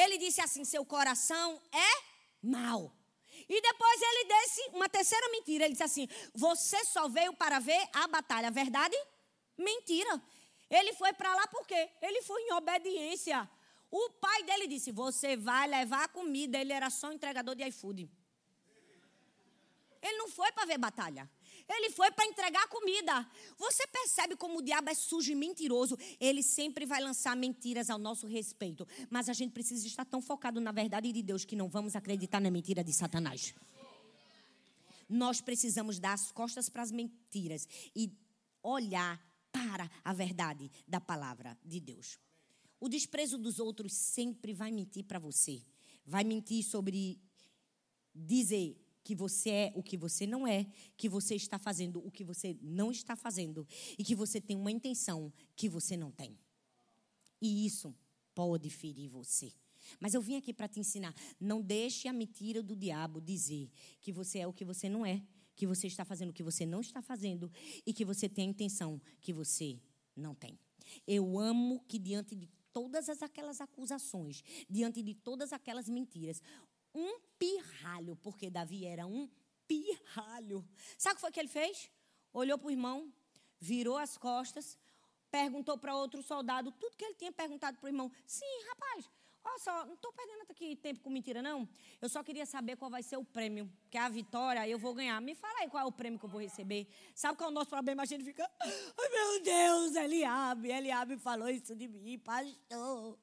[0.03, 1.93] Ele disse assim: seu coração é
[2.41, 2.95] mau.
[3.49, 5.65] E depois ele disse uma terceira mentira.
[5.65, 8.51] Ele disse assim: Você só veio para ver a batalha.
[8.51, 8.97] Verdade?
[9.57, 10.23] Mentira.
[10.71, 11.91] Ele foi para lá por quê?
[12.01, 13.51] Ele foi em obediência.
[13.91, 16.59] O pai dele disse: Você vai levar a comida.
[16.59, 18.09] Ele era só entregador de iFood.
[20.01, 21.29] Ele não foi para ver batalha.
[21.69, 23.29] Ele foi para entregar comida.
[23.59, 25.99] Você percebe como o diabo é sujo e mentiroso?
[26.19, 28.87] Ele sempre vai lançar mentiras ao nosso respeito.
[29.11, 32.41] Mas a gente precisa estar tão focado na verdade de Deus que não vamos acreditar
[32.41, 33.55] na mentira de Satanás.
[35.09, 38.11] Nós precisamos dar as costas para as mentiras e
[38.63, 39.21] olhar
[39.53, 42.19] para a verdade da palavra de Deus.
[42.81, 45.63] O desprezo dos outros sempre vai mentir para você.
[46.07, 47.21] Vai mentir sobre
[48.15, 48.77] dizer
[49.09, 52.59] que você é o que você não é, que você está fazendo o que você
[52.61, 53.66] não está fazendo
[53.99, 56.38] e que você tem uma intenção que você não tem.
[57.40, 57.97] E isso
[58.35, 59.51] pode ferir você.
[59.99, 61.14] Mas eu vim aqui para te ensinar.
[61.40, 63.71] Não deixe a mentira do diabo dizer
[64.03, 65.23] que você é o que você não é,
[65.57, 67.51] que você está fazendo o que você não está fazendo
[67.87, 69.81] e que você tem a intenção que você
[70.14, 70.59] não tem.
[71.07, 72.47] Eu amo que diante de
[72.79, 76.40] todas aquelas acusações, diante de todas aquelas mentiras,
[76.99, 79.29] um pirralho, porque Davi era um
[79.67, 80.67] pirralho.
[80.97, 81.91] Sabe o que foi que ele fez?
[82.33, 83.13] Olhou para o irmão,
[83.61, 84.79] virou as costas,
[85.31, 88.11] perguntou para outro soldado tudo que ele tinha perguntado para o irmão.
[88.27, 89.11] Sim, rapaz,
[89.45, 91.69] olha só, não estou perdendo aqui tempo com mentira, não.
[92.01, 95.21] Eu só queria saber qual vai ser o prêmio, que a vitória eu vou ganhar.
[95.21, 96.89] Me fala aí qual é o prêmio que eu vou receber.
[97.15, 98.03] Sabe qual é o nosso problema?
[98.03, 103.19] A gente fica, ai meu Deus, Eliabe, Eliabe falou isso de mim, pastor.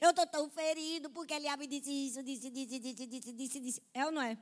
[0.00, 3.82] Eu tô tão ferido porque Eliabe disse isso, disse, disse, disse, disse, disse, disse.
[3.94, 4.36] É ou não é?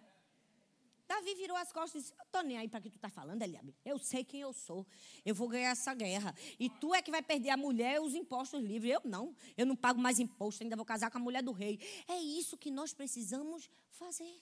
[1.10, 3.42] Davi virou as costas e disse: Eu tô nem aí para que tu tá falando,
[3.42, 3.74] Eliabe.
[3.84, 4.86] Eu sei quem eu sou.
[5.24, 6.32] Eu vou ganhar essa guerra.
[6.56, 8.92] E tu é que vai perder a mulher e os impostos livres.
[8.92, 9.34] Eu não.
[9.56, 11.80] Eu não pago mais imposto, ainda vou casar com a mulher do rei.
[12.06, 14.40] É isso que nós precisamos fazer.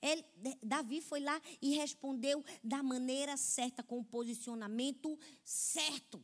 [0.00, 0.24] Ele,
[0.62, 6.22] Davi foi lá e respondeu da maneira certa, com o posicionamento certo.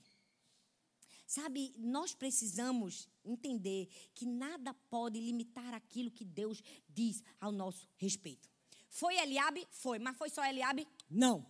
[1.30, 8.50] Sabe, nós precisamos entender que nada pode limitar aquilo que Deus diz ao nosso respeito.
[8.88, 9.64] Foi Eliabe?
[9.70, 10.88] Foi, mas foi só Eliabe?
[11.08, 11.46] Não.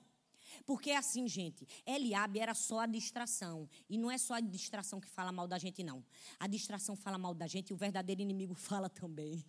[0.67, 3.67] Porque é assim, gente, Eliabe era só a distração.
[3.89, 6.05] E não é só a distração que fala mal da gente, não.
[6.39, 9.43] A distração fala mal da gente e o verdadeiro inimigo fala também.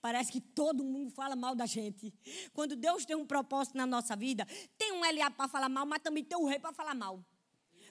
[0.00, 2.14] Parece que todo mundo fala mal da gente.
[2.54, 4.46] Quando Deus tem um propósito na nossa vida,
[4.78, 7.22] tem um Eliabe para falar mal, mas também tem o um rei para falar mal.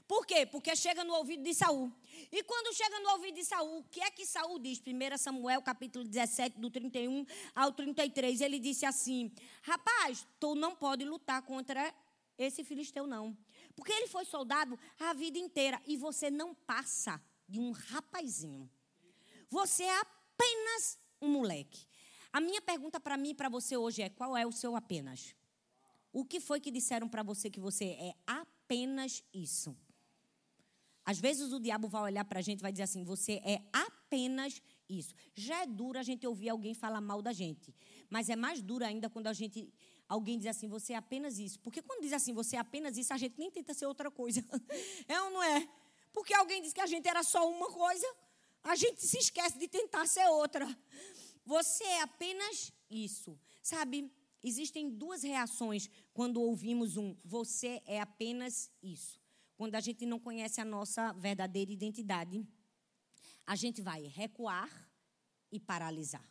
[0.08, 0.46] Por quê?
[0.46, 1.92] Porque chega no ouvido de Saul.
[2.32, 4.80] E quando chega no ouvido de Saul, o que é que Saul diz?
[4.80, 11.06] 1 Samuel, capítulo 17, do 31 ao 33, ele disse assim: Rapaz, tu não pode
[11.06, 11.94] lutar contra
[12.38, 13.38] esse filisteu, não.
[13.76, 15.82] Porque ele foi soldado a vida inteira.
[15.88, 18.70] E você não passa de um rapazinho.
[19.50, 21.88] Você é apenas um moleque.
[22.32, 25.36] A minha pergunta para mim e para você hoje é: qual é o seu apenas?
[26.12, 29.76] O que foi que disseram para você que você é apenas isso?
[31.06, 33.62] Às vezes o diabo vai olhar para a gente e vai dizer assim: você é
[33.72, 35.14] apenas isso.
[35.36, 37.74] Já é duro a gente ouvir alguém falar mal da gente.
[38.10, 39.74] Mas é mais duro ainda quando a gente
[40.08, 41.60] alguém diz assim: você é apenas isso.
[41.60, 44.44] Porque quando diz assim, você é apenas isso, a gente nem tenta ser outra coisa.
[45.08, 45.68] É ou não é?
[46.14, 48.08] Porque alguém diz que a gente era só uma coisa,
[48.64, 50.66] a gente se esquece de tentar ser outra.
[51.46, 53.38] Você é apenas isso.
[53.62, 54.10] Sabe?
[54.42, 59.23] Existem duas reações quando ouvimos um você é apenas isso
[59.56, 62.46] quando a gente não conhece a nossa verdadeira identidade,
[63.46, 64.70] a gente vai recuar
[65.52, 66.28] e paralisar.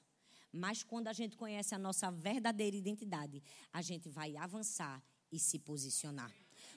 [0.52, 5.58] Mas quando a gente conhece a nossa verdadeira identidade, a gente vai avançar e se
[5.58, 6.32] posicionar.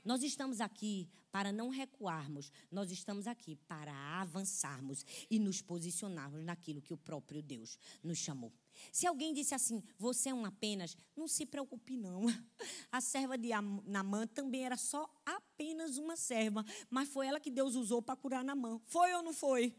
[0.06, 3.92] Nós estamos aqui para não recuarmos, nós estamos aqui para
[4.22, 8.54] avançarmos e nos posicionarmos naquilo que o próprio Deus nos chamou.
[8.92, 12.24] Se alguém disse assim, você é um apenas, não se preocupe não.
[12.90, 13.50] A serva de
[13.86, 18.44] Namã também era só apenas uma serva, mas foi ela que Deus usou para curar
[18.44, 18.80] Namã.
[18.86, 19.76] Foi ou não foi?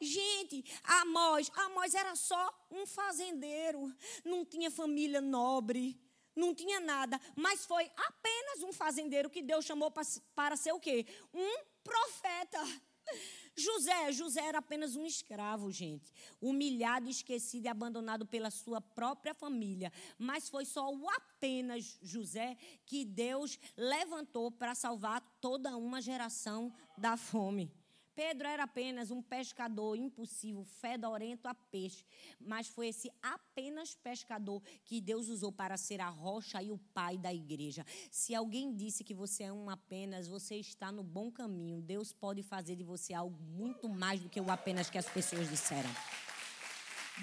[0.00, 3.90] Gente, Amós, Amós era só um fazendeiro,
[4.24, 5.98] não tinha família nobre,
[6.34, 9.92] não tinha nada, mas foi apenas um fazendeiro que Deus chamou
[10.34, 11.06] para, ser o quê?
[11.32, 12.58] Um profeta.
[13.56, 16.12] José, José era apenas um escravo, gente.
[16.40, 19.92] Humilhado, esquecido e abandonado pela sua própria família.
[20.18, 27.16] Mas foi só o apenas José que Deus levantou para salvar toda uma geração da
[27.16, 27.70] fome.
[28.14, 32.04] Pedro era apenas um pescador impulsivo, fedorento a peixe,
[32.40, 37.18] mas foi esse apenas pescador que Deus usou para ser a rocha e o pai
[37.18, 37.84] da igreja.
[38.10, 41.82] Se alguém disse que você é um apenas, você está no bom caminho.
[41.82, 45.50] Deus pode fazer de você algo muito mais do que o apenas que as pessoas
[45.50, 45.90] disseram.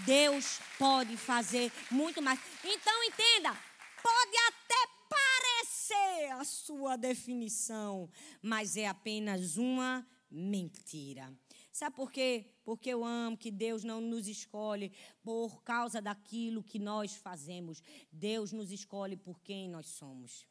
[0.06, 2.40] Deus pode fazer muito mais.
[2.64, 3.58] Então entenda,
[4.02, 8.10] pode até parecer a sua definição,
[8.42, 11.32] mas é apenas uma mentira.
[11.72, 12.46] Sabe por quê?
[12.64, 14.92] Porque eu amo que Deus não nos escolhe
[15.22, 17.82] por causa daquilo que nós fazemos.
[18.12, 20.46] Deus nos escolhe por quem nós somos.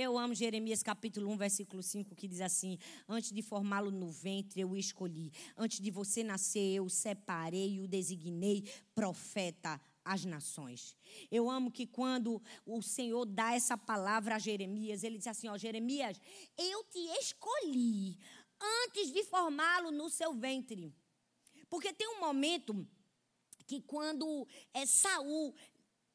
[0.00, 4.60] Eu amo Jeremias capítulo 1, versículo 5, que diz assim: Antes de formá-lo no ventre,
[4.60, 5.32] eu o escolhi.
[5.56, 8.62] Antes de você nascer, eu o separei e o designei
[8.94, 10.96] profeta às nações.
[11.30, 15.58] Eu amo que quando o Senhor dá essa palavra a Jeremias, ele diz assim: Ó,
[15.58, 16.20] Jeremias,
[16.56, 18.16] eu te escolhi
[18.60, 20.94] antes de formá-lo no seu ventre.
[21.68, 22.86] Porque tem um momento
[23.66, 25.54] que quando é Saul,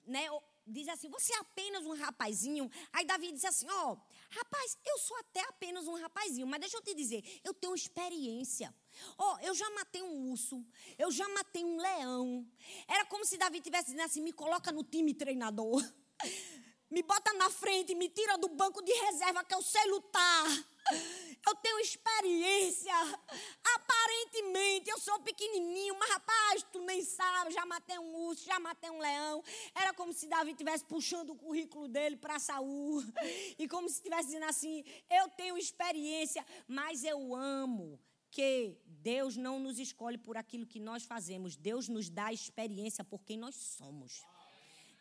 [0.06, 0.28] né,
[0.66, 2.70] diz assim: "Você é apenas um rapazinho".
[2.92, 3.98] Aí Davi diz assim: "Ó, oh,
[4.30, 8.74] rapaz, eu sou até apenas um rapazinho, mas deixa eu te dizer, eu tenho experiência.
[9.18, 10.66] Ó, oh, eu já matei um urso,
[10.98, 12.48] eu já matei um leão.
[12.88, 15.84] Era como se Davi tivesse dizendo assim: "Me coloca no time treinador".
[16.90, 20.46] Me bota na frente, me tira do banco de reserva que eu sei lutar.
[21.46, 22.94] Eu tenho experiência.
[23.76, 27.54] Aparentemente, eu sou pequenininho, mas rapaz, tu nem sabe.
[27.54, 29.44] Já matei um urso, já matei um leão.
[29.76, 33.04] Era como se Davi estivesse puxando o currículo dele para Saul.
[33.58, 38.00] E como se estivesse dizendo assim: Eu tenho experiência, mas eu amo
[38.32, 41.56] que Deus não nos escolhe por aquilo que nós fazemos.
[41.56, 44.24] Deus nos dá experiência por quem nós somos.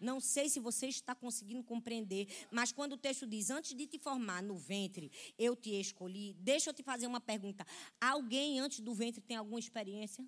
[0.02, 3.98] Não sei se você está conseguindo compreender, mas quando o texto diz: Antes de te
[3.98, 6.34] formar no ventre, eu te escolhi.
[6.34, 7.66] Deixa eu te fazer uma pergunta:
[8.00, 10.24] Alguém antes do ventre tem alguma experiência?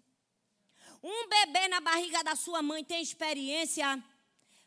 [1.03, 4.03] Um bebê na barriga da sua mãe tem experiência?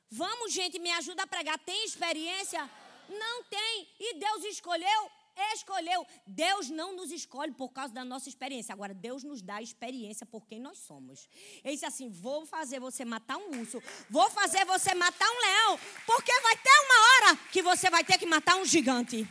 [0.10, 1.58] Vamos, gente, me ajuda a pregar.
[1.60, 2.70] Tem experiência?
[3.10, 3.88] Não tem.
[4.00, 5.12] E Deus escolheu
[5.54, 6.06] escolheu.
[6.26, 8.74] Deus não nos escolhe por causa da nossa experiência.
[8.74, 11.30] Agora, Deus nos dá experiência por quem nós somos.
[11.64, 15.80] Ele disse assim: vou fazer você matar um urso, vou fazer você matar um leão,
[16.06, 19.28] porque vai ter uma hora que você vai ter que matar um gigante.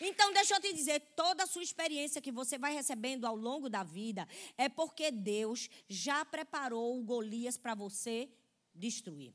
[0.00, 3.68] Então, deixa eu te dizer: toda a sua experiência que você vai recebendo ao longo
[3.68, 8.28] da vida é porque Deus já preparou o Golias para você
[8.74, 9.34] destruir.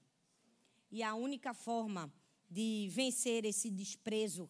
[0.91, 2.11] E a única forma
[2.49, 4.49] de vencer esse desprezo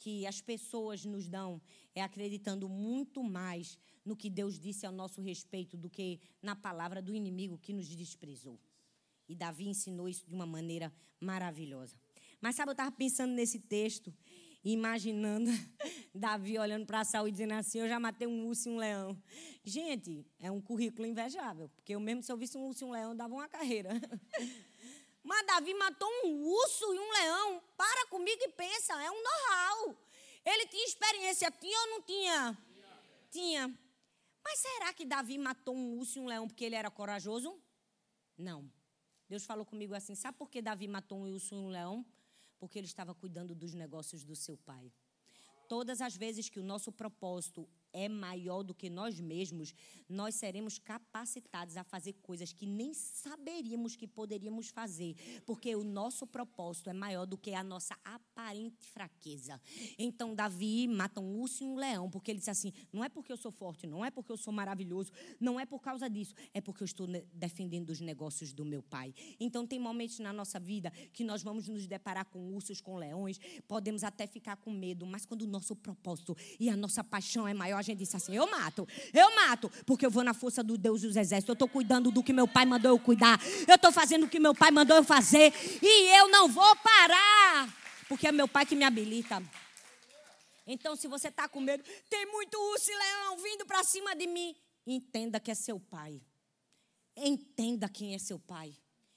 [0.00, 1.60] que as pessoas nos dão
[1.94, 7.02] é acreditando muito mais no que Deus disse ao nosso respeito do que na palavra
[7.02, 8.58] do inimigo que nos desprezou.
[9.28, 11.94] E Davi ensinou isso de uma maneira maravilhosa.
[12.40, 14.12] Mas sabe, eu estava pensando nesse texto,
[14.64, 15.50] imaginando
[16.14, 19.16] Davi olhando para Saul e dizendo assim: Eu já matei um urso e um leão.
[19.62, 22.90] Gente, é um currículo invejável, porque eu mesmo, se eu visse um urso e um
[22.90, 23.90] leão, dava uma carreira.
[25.22, 27.62] Mas Davi matou um urso e um leão.
[27.76, 29.96] Para comigo e pensa, é um know-how.
[30.44, 32.58] Ele tinha experiência, tinha ou não tinha?
[33.30, 33.78] Tinha.
[34.42, 37.60] Mas será que Davi matou um urso e um leão porque ele era corajoso?
[38.36, 38.70] Não.
[39.28, 42.04] Deus falou comigo assim: sabe por que Davi matou um urso e um leão?
[42.58, 44.92] Porque ele estava cuidando dos negócios do seu pai.
[45.68, 49.74] Todas as vezes que o nosso propósito é maior do que nós mesmos,
[50.08, 55.14] nós seremos capacitados a fazer coisas que nem saberíamos que poderíamos fazer,
[55.46, 59.60] porque o nosso propósito é maior do que a nossa aparente fraqueza.
[59.98, 63.32] Então, Davi mata um urso e um leão, porque ele disse assim: não é porque
[63.32, 66.60] eu sou forte, não é porque eu sou maravilhoso, não é por causa disso, é
[66.60, 69.14] porque eu estou defendendo os negócios do meu pai.
[69.38, 73.38] Então, tem momentos na nossa vida que nós vamos nos deparar com ursos, com leões,
[73.66, 77.54] podemos até ficar com medo, mas quando o nosso propósito e a nossa paixão é
[77.54, 80.78] maior, a gente disse assim: eu mato, eu mato, porque eu vou na força do
[80.78, 83.90] Deus dos exércitos, eu estou cuidando do que meu pai mandou eu cuidar, eu estou
[83.90, 87.68] fazendo o que meu pai mandou eu fazer, e eu não vou parar,
[88.08, 89.42] porque é meu pai que me habilita.
[90.66, 94.26] Então, se você está com medo, tem muito urso e leão vindo para cima de
[94.26, 94.54] mim,
[94.86, 96.22] entenda que é seu pai.
[97.16, 98.74] Entenda quem é seu pai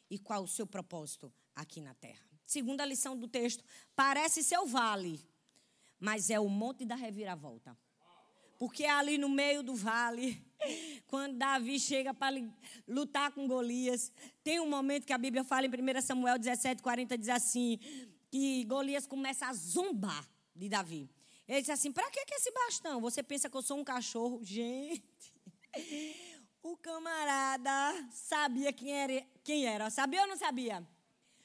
[0.10, 2.26] e qual o seu propósito aqui na terra.
[2.46, 3.64] Segunda lição do texto:
[3.96, 5.20] parece ser o vale,
[6.00, 7.78] mas é o monte da reviravolta.
[8.64, 10.42] Porque é ali no meio do vale,
[11.08, 12.42] quando Davi chega para
[12.88, 14.10] lutar com Golias,
[14.42, 17.78] tem um momento que a Bíblia fala em 1 Samuel 17, 40, diz assim:
[18.32, 21.10] que Golias começa a zombar de Davi.
[21.46, 23.02] Ele disse assim: Para que, que esse bastão?
[23.02, 24.40] Você pensa que eu sou um cachorro?
[24.48, 25.04] Gente,
[26.62, 29.90] o camarada sabia quem era, quem era.
[29.90, 30.88] Sabia ou não sabia?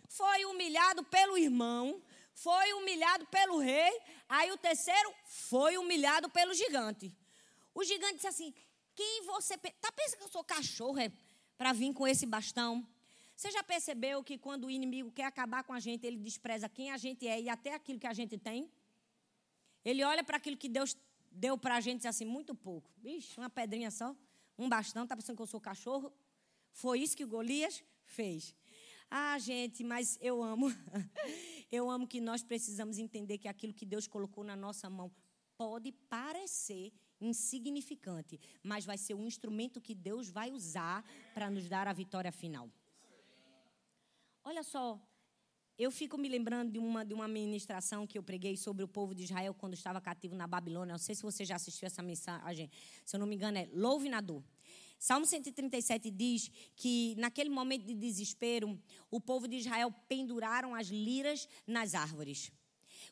[0.09, 2.01] Foi humilhado pelo irmão,
[2.43, 7.15] foi humilhado pelo rei, aí o terceiro foi humilhado pelo gigante.
[7.75, 8.55] O gigante disse assim:
[8.95, 9.57] Quem você.
[9.57, 11.11] Tá pensando que eu sou cachorro é,
[11.57, 12.87] para vir com esse bastão?
[13.37, 16.91] Você já percebeu que quando o inimigo quer acabar com a gente, ele despreza quem
[16.91, 18.71] a gente é e até aquilo que a gente tem?
[19.85, 20.97] Ele olha para aquilo que Deus
[21.31, 22.91] deu para a gente e diz assim, muito pouco.
[22.97, 24.15] Bicho, uma pedrinha só,
[24.59, 26.13] um bastão, tá pensando que eu sou cachorro?
[26.73, 28.55] Foi isso que Golias fez.
[29.09, 30.69] Ah, gente, mas eu amo.
[31.71, 35.11] eu amo que nós precisamos entender que aquilo que Deus colocou na nossa mão
[35.57, 41.05] pode parecer insignificante, mas vai ser um instrumento que Deus vai usar
[41.35, 42.71] para nos dar a vitória final.
[44.45, 45.01] Olha só,
[45.79, 49.15] eu fico me lembrando de uma, de uma ministração que eu preguei sobre o povo
[49.15, 50.93] de Israel quando estava cativo na Babilônia.
[50.93, 52.71] Não sei se você já assistiu essa mensagem.
[53.05, 54.43] Se eu não me engano, é Louve na dor.
[54.99, 58.81] Salmo 137 diz que naquele momento de desespero,
[59.11, 62.51] o povo de Israel penduraram as liras nas árvores.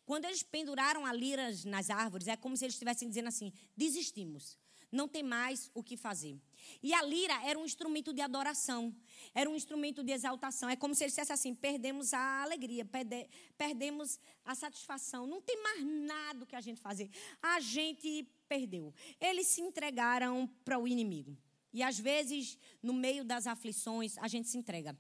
[0.05, 4.59] Quando eles penduraram as liras nas árvores, é como se eles estivessem dizendo assim: desistimos
[4.91, 6.41] não tem mais o que fazer.
[6.83, 8.95] E a lira era um instrumento de adoração,
[9.35, 10.69] era um instrumento de exaltação.
[10.69, 15.63] É como se ele dissesse assim: perdemos a alegria, perde, perdemos a satisfação, não tem
[15.63, 17.11] mais nada que a gente fazer.
[17.43, 18.93] A gente perdeu.
[19.21, 21.37] Eles se entregaram para o inimigo.
[21.77, 24.99] E às vezes, no meio das aflições, a gente se entrega.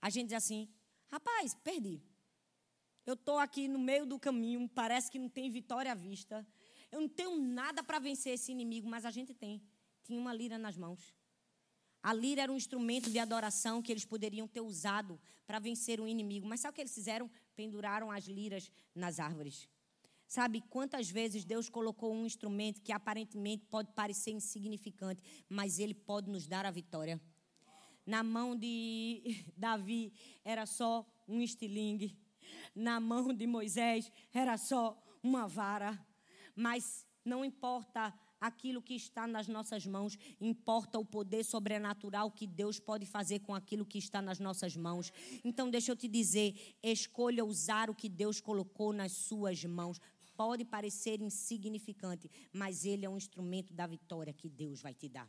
[0.00, 0.66] A gente diz assim:
[1.08, 2.00] rapaz, perdi.
[3.04, 6.46] Eu estou aqui no meio do caminho, parece que não tem vitória à vista.
[6.90, 9.62] Eu não tenho nada para vencer esse inimigo, mas a gente tem.
[10.04, 11.14] Tinha uma lira nas mãos.
[12.02, 16.08] A lira era um instrumento de adoração que eles poderiam ter usado para vencer o
[16.08, 16.48] inimigo.
[16.48, 17.30] Mas sabe o que eles fizeram?
[17.54, 19.68] Penduraram as liras nas árvores.
[20.26, 26.28] Sabe quantas vezes Deus colocou um instrumento que aparentemente pode parecer insignificante, mas ele pode
[26.28, 27.20] nos dar a vitória?
[28.04, 30.12] Na mão de Davi
[30.44, 32.16] era só um estilingue.
[32.74, 35.98] Na mão de Moisés era só uma vara.
[36.54, 42.78] Mas não importa aquilo que está nas nossas mãos, importa o poder sobrenatural que Deus
[42.78, 45.12] pode fazer com aquilo que está nas nossas mãos.
[45.44, 50.00] Então, deixa eu te dizer: escolha usar o que Deus colocou nas suas mãos.
[50.36, 55.28] Pode parecer insignificante, mas ele é um instrumento da vitória que Deus vai te dar.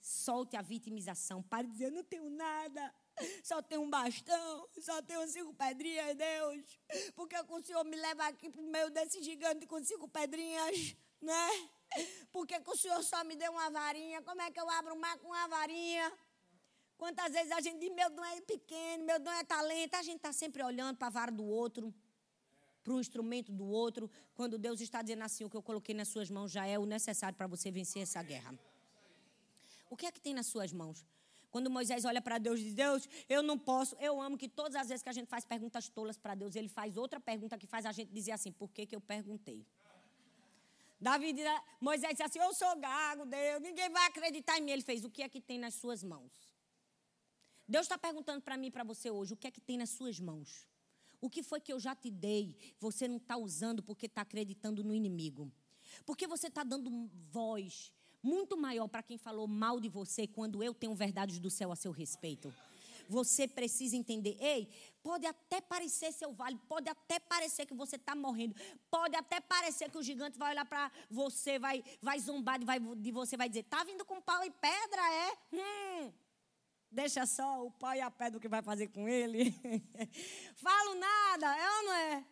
[0.00, 1.42] Solte a vitimização.
[1.42, 2.94] Pare de dizer: não tenho nada.
[3.42, 6.80] Só tenho um bastão, só tenho cinco pedrinhas, Deus.
[7.14, 10.96] Por que o Senhor me leva aqui para o meio desse gigante com cinco pedrinhas,
[11.20, 11.70] né?
[12.32, 14.22] Por que, que o Senhor só me deu uma varinha?
[14.22, 16.10] Como é que eu abro o mar com uma varinha?
[16.96, 19.94] Quantas vezes a gente diz, meu dom é pequeno, meu dom é talento.
[19.94, 21.94] A gente está sempre olhando para a vara do outro,
[22.82, 26.08] para o instrumento do outro, quando Deus está dizendo assim, o que eu coloquei nas
[26.08, 28.58] suas mãos já é o necessário para você vencer essa guerra.
[29.88, 31.04] O que é que tem nas suas mãos?
[31.50, 33.96] Quando Moisés olha para Deus e diz: Deus, eu não posso.
[33.96, 36.68] Eu amo que todas as vezes que a gente faz perguntas tolas para Deus, ele
[36.68, 39.66] faz outra pergunta que faz a gente dizer assim: por que, que eu perguntei?
[41.00, 41.34] Davi,
[41.80, 44.70] Moisés disse assim: Eu sou gago, Deus, ninguém vai acreditar em mim.
[44.70, 46.30] Ele fez: O que é que tem nas suas mãos?
[47.66, 49.90] Deus está perguntando para mim e para você hoje: O que é que tem nas
[49.90, 50.69] suas mãos?
[51.20, 52.56] O que foi que eu já te dei?
[52.80, 55.52] Você não está usando porque está acreditando no inimigo.
[56.06, 57.92] Porque você está dando voz
[58.22, 61.76] muito maior para quem falou mal de você quando eu tenho verdades do céu a
[61.76, 62.52] seu respeito.
[63.08, 64.68] Você precisa entender, ei,
[65.02, 68.54] pode até parecer seu vale, pode até parecer que você está morrendo,
[68.88, 72.78] pode até parecer que o gigante vai olhar para você, vai, vai zombar de, vai,
[72.78, 75.38] de você, vai dizer, tá vindo com pau e pedra, é?
[75.52, 76.12] Hum,
[76.90, 79.52] deixa só o pau e a pedra o que vai fazer com ele.
[80.56, 82.24] Falo nada, é ou não é?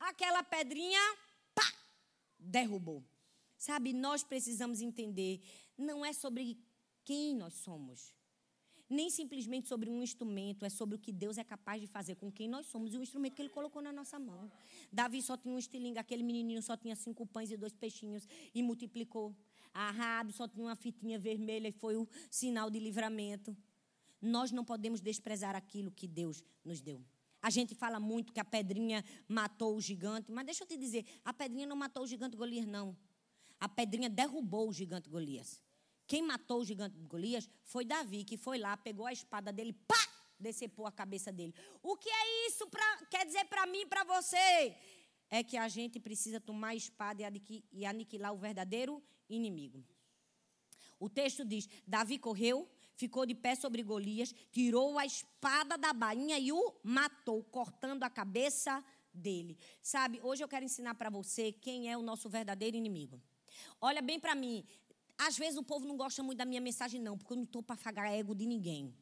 [0.00, 1.00] Aquela pedrinha,
[1.54, 1.72] pá,
[2.38, 3.02] derrubou.
[3.56, 5.40] Sabe, nós precisamos entender,
[5.78, 6.58] não é sobre
[7.04, 8.14] quem nós somos.
[8.88, 12.30] Nem simplesmente sobre um instrumento, é sobre o que Deus é capaz de fazer com
[12.30, 14.52] quem nós somos e o instrumento que Ele colocou na nossa mão.
[14.92, 18.62] Davi só tinha um estilingue, aquele menininho só tinha cinco pães e dois peixinhos e
[18.62, 19.34] multiplicou.
[19.72, 23.56] A Rabi só tinha uma fitinha vermelha e foi o sinal de livramento.
[24.24, 27.04] Nós não podemos desprezar aquilo que Deus nos deu.
[27.40, 31.04] A gente fala muito que a pedrinha matou o gigante, mas deixa eu te dizer,
[31.24, 32.96] a pedrinha não matou o gigante Golias, não
[33.64, 35.62] a pedrinha derrubou o gigante Golias.
[36.06, 40.08] Quem matou o gigante Golias foi Davi, que foi lá, pegou a espada dele, pá,
[40.38, 41.54] decepou a cabeça dele.
[41.82, 44.76] O que é isso pra, quer dizer para mim e para você?
[45.30, 47.22] É que a gente precisa tomar a espada
[47.72, 49.82] e aniquilar o verdadeiro inimigo.
[51.00, 56.38] O texto diz: Davi correu, ficou de pé sobre Golias, tirou a espada da bainha
[56.38, 59.56] e o matou, cortando a cabeça dele.
[59.82, 63.20] Sabe, hoje eu quero ensinar para você quem é o nosso verdadeiro inimigo.
[63.80, 64.64] Olha bem para mim.
[65.16, 67.62] Às vezes o povo não gosta muito da minha mensagem, não, porque eu não estou
[67.62, 68.94] para afagar ego de ninguém.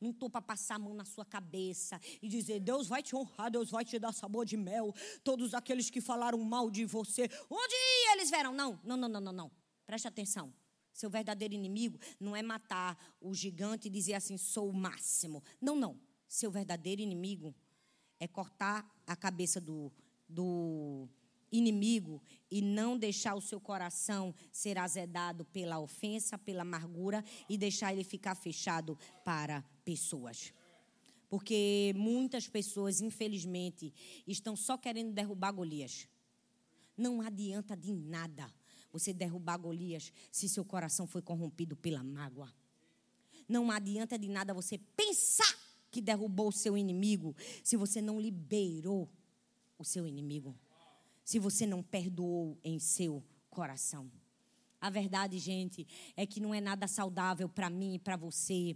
[0.00, 3.50] Não estou para passar a mão na sua cabeça e dizer, Deus vai te honrar,
[3.50, 4.94] Deus vai te dar sabor de mel.
[5.24, 7.74] Todos aqueles que falaram mal de você, onde
[8.12, 8.54] eles verão?
[8.54, 9.50] Não, não, não, não, não, não.
[9.84, 10.54] Preste atenção.
[10.98, 15.44] Seu verdadeiro inimigo não é matar o gigante e dizer assim, sou o máximo.
[15.60, 15.96] Não, não.
[16.26, 17.54] Seu verdadeiro inimigo
[18.18, 19.92] é cortar a cabeça do,
[20.28, 21.08] do
[21.52, 22.20] inimigo
[22.50, 28.02] e não deixar o seu coração ser azedado pela ofensa, pela amargura e deixar ele
[28.02, 30.52] ficar fechado para pessoas.
[31.28, 33.94] Porque muitas pessoas, infelizmente,
[34.26, 36.08] estão só querendo derrubar Golias.
[36.96, 38.52] Não adianta de nada
[38.92, 42.52] você derrubar Golias se seu coração foi corrompido pela mágoa.
[43.48, 45.58] Não adianta de nada você pensar
[45.90, 49.08] que derrubou o seu inimigo se você não liberou
[49.78, 50.54] o seu inimigo
[51.28, 54.10] se você não perdoou em seu coração.
[54.80, 55.86] A verdade, gente,
[56.16, 58.74] é que não é nada saudável para mim e para você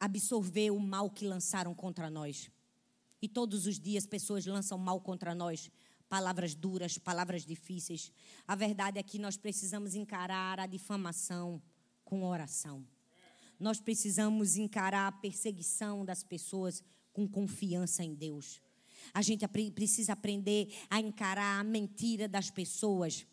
[0.00, 2.50] absorver o mal que lançaram contra nós.
[3.22, 5.70] E todos os dias pessoas lançam mal contra nós,
[6.14, 8.12] palavras duras, palavras difíceis.
[8.46, 11.60] A verdade é que nós precisamos encarar a difamação
[12.04, 12.86] com oração.
[13.58, 18.62] Nós precisamos encarar a perseguição das pessoas com confiança em Deus.
[19.12, 23.26] A gente precisa aprender a encarar a mentira das pessoas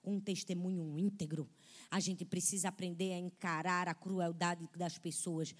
[0.00, 1.46] com um testemunho íntegro.
[1.90, 5.54] A gente precisa aprender a encarar a crueldade das pessoas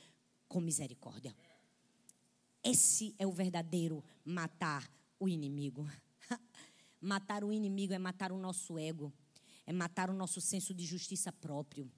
[0.48, 1.36] com misericórdia.
[2.64, 5.86] Esse é o verdadeiro matar o inimigo.
[7.02, 9.12] Matar o inimigo é matar o nosso ego,
[9.66, 11.90] é matar o nosso senso de justiça próprio.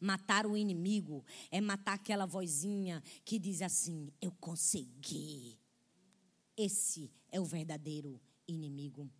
[0.00, 5.58] Matar o inimigo é matar aquela vozinha que diz assim: Eu consegui,
[6.56, 9.10] esse é o verdadeiro inimigo.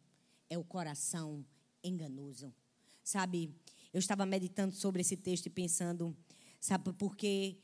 [0.48, 1.44] É o coração
[1.82, 2.54] enganoso.
[3.02, 3.54] Sabe,
[3.92, 6.16] eu estava meditando sobre esse texto e pensando,
[6.60, 7.58] sabe, porque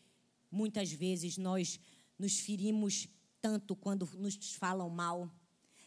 [0.50, 1.78] muitas vezes nós
[2.18, 3.08] nos ferimos
[3.40, 5.30] tanto quando nos falam mal.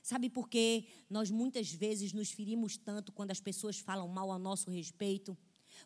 [0.01, 4.39] Sabe por que nós muitas vezes nos ferimos tanto quando as pessoas falam mal a
[4.39, 5.37] nosso respeito?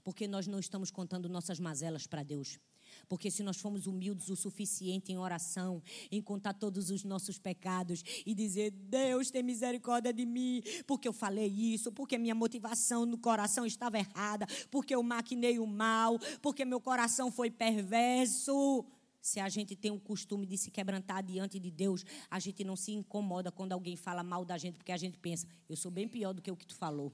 [0.04, 2.60] Porque nós não estamos contando nossas mazelas para Deus.
[3.08, 8.04] Porque se nós formos humildes o suficiente em oração, em contar todos os nossos pecados
[8.26, 13.18] e dizer: Deus, tem misericórdia de mim, porque eu falei isso, porque minha motivação no
[13.18, 18.86] coração estava errada, porque eu maquinei o mal, porque meu coração foi perverso.
[19.26, 22.76] Se a gente tem o costume de se quebrantar diante de Deus, a gente não
[22.76, 26.08] se incomoda quando alguém fala mal da gente, porque a gente pensa: eu sou bem
[26.08, 27.12] pior do que o que tu falou.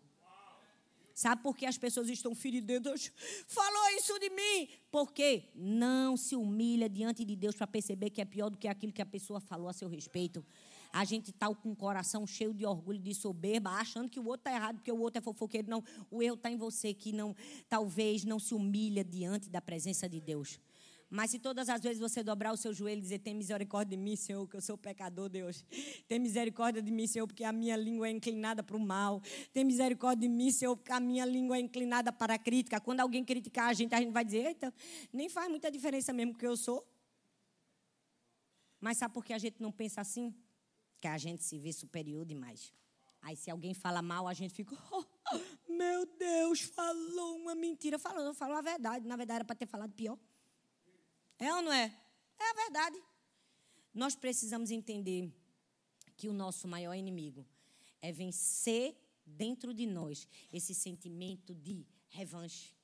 [1.13, 3.13] Sabe por que as pessoas estão feridas?
[3.47, 4.67] Falou isso de mim.
[4.91, 8.91] Porque não se humilha diante de Deus para perceber que é pior do que aquilo
[8.91, 10.45] que a pessoa falou a seu respeito.
[10.91, 14.41] A gente está com o coração cheio de orgulho, de soberba, achando que o outro
[14.49, 15.69] está errado, porque o outro é fofoqueiro.
[15.69, 15.81] Não,
[16.11, 17.33] o erro está em você, que não,
[17.69, 20.59] talvez não se humilha diante da presença de Deus.
[21.13, 24.01] Mas se todas as vezes você dobrar o seu joelho e dizer: Tem misericórdia de
[24.01, 25.65] mim, Senhor, que eu sou pecador, Deus.
[26.07, 29.21] Tem misericórdia de mim, Senhor, porque a minha língua é inclinada para o mal.
[29.51, 32.79] Tem misericórdia de mim, Senhor, porque a minha língua é inclinada para a crítica.
[32.79, 34.73] Quando alguém criticar a gente, a gente vai dizer: Eita,
[35.11, 36.87] nem faz muita diferença mesmo que eu sou.
[38.79, 40.33] Mas sabe por que a gente não pensa assim?
[41.01, 42.73] Que a gente se vê superior demais.
[43.21, 45.05] Aí se alguém fala mal, a gente fica, oh,
[45.67, 47.99] meu Deus, falou uma mentira.
[47.99, 49.05] Falou, falou a verdade.
[49.05, 50.17] Na verdade, era para ter falado pior.
[51.41, 51.91] É ou não é?
[52.39, 53.01] É a verdade.
[53.91, 55.33] Nós precisamos entender
[56.15, 57.43] que o nosso maior inimigo
[57.99, 62.75] é vencer dentro de nós esse sentimento de revanche,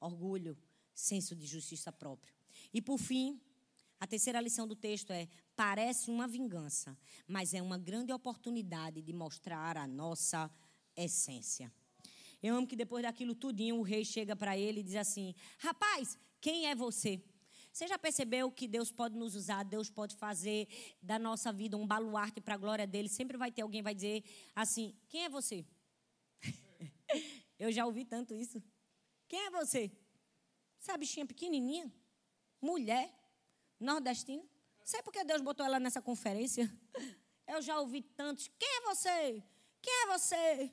[0.00, 0.56] orgulho,
[0.94, 2.34] senso de justiça própria.
[2.72, 3.38] E por fim,
[4.00, 6.96] a terceira lição do texto é: parece uma vingança,
[7.28, 10.50] mas é uma grande oportunidade de mostrar a nossa
[10.96, 11.70] essência.
[12.42, 16.18] Eu amo que depois daquilo tudinho o rei chega para ele e diz assim: Rapaz,
[16.40, 17.22] quem é você?
[17.76, 20.66] Você já percebeu que Deus pode nos usar, Deus pode fazer
[21.02, 23.06] da nossa vida um baluarte para a glória dele?
[23.06, 24.24] Sempre vai ter alguém que vai dizer
[24.54, 25.62] assim: Quem é você?
[27.58, 28.62] Eu já ouvi tanto isso.
[29.28, 29.92] Quem é você?
[30.80, 31.92] Essa bichinha pequenininha,
[32.62, 33.14] mulher,
[33.78, 34.42] nordestina.
[34.82, 36.72] Sei porque Deus botou ela nessa conferência.
[37.46, 38.48] Eu já ouvi tantos.
[38.58, 39.44] Quem é você?
[39.82, 40.72] Quem é você?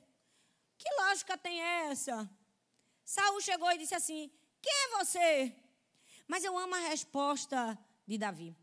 [0.78, 2.26] Que lógica tem essa?
[3.04, 4.32] Saul chegou e disse assim:
[4.62, 5.63] Quem é você?
[6.26, 8.56] Mas eu amo a resposta de Davi.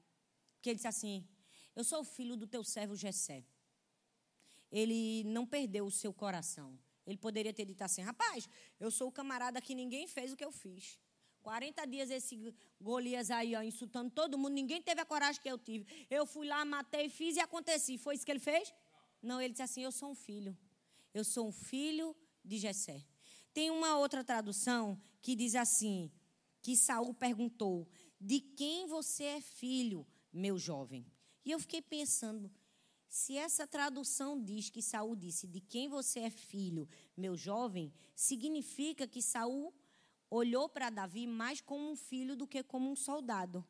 [0.62, 1.28] Que ele disse assim:
[1.76, 3.44] Eu sou o filho do teu servo Jessé.
[4.72, 6.78] Ele não perdeu o seu coração.
[7.06, 8.48] Ele poderia ter dito assim: Rapaz,
[8.80, 11.00] eu sou o camarada que ninguém fez o que eu fiz.
[11.42, 14.54] 40 dias esse Golias aí, ó, insultando todo mundo.
[14.54, 15.86] Ninguém teve a coragem que eu tive.
[16.10, 17.98] Eu fui lá, matei, fiz e aconteci.
[17.98, 18.74] Foi isso que ele fez?
[19.22, 20.58] Não, ele disse assim: Eu sou um filho.
[21.14, 23.04] Eu sou um filho de Jessé.
[23.54, 26.12] Tem uma outra tradução que diz assim:
[26.62, 27.88] que Saul perguntou:
[28.20, 31.06] De quem você é filho, meu jovem?
[31.44, 32.52] E eu fiquei pensando,
[33.08, 36.88] se essa tradução diz que Saul disse: De quem você é filho,
[37.18, 39.74] meu jovem, significa que Saul
[40.30, 43.66] olhou para Davi mais como um filho do que como um soldado.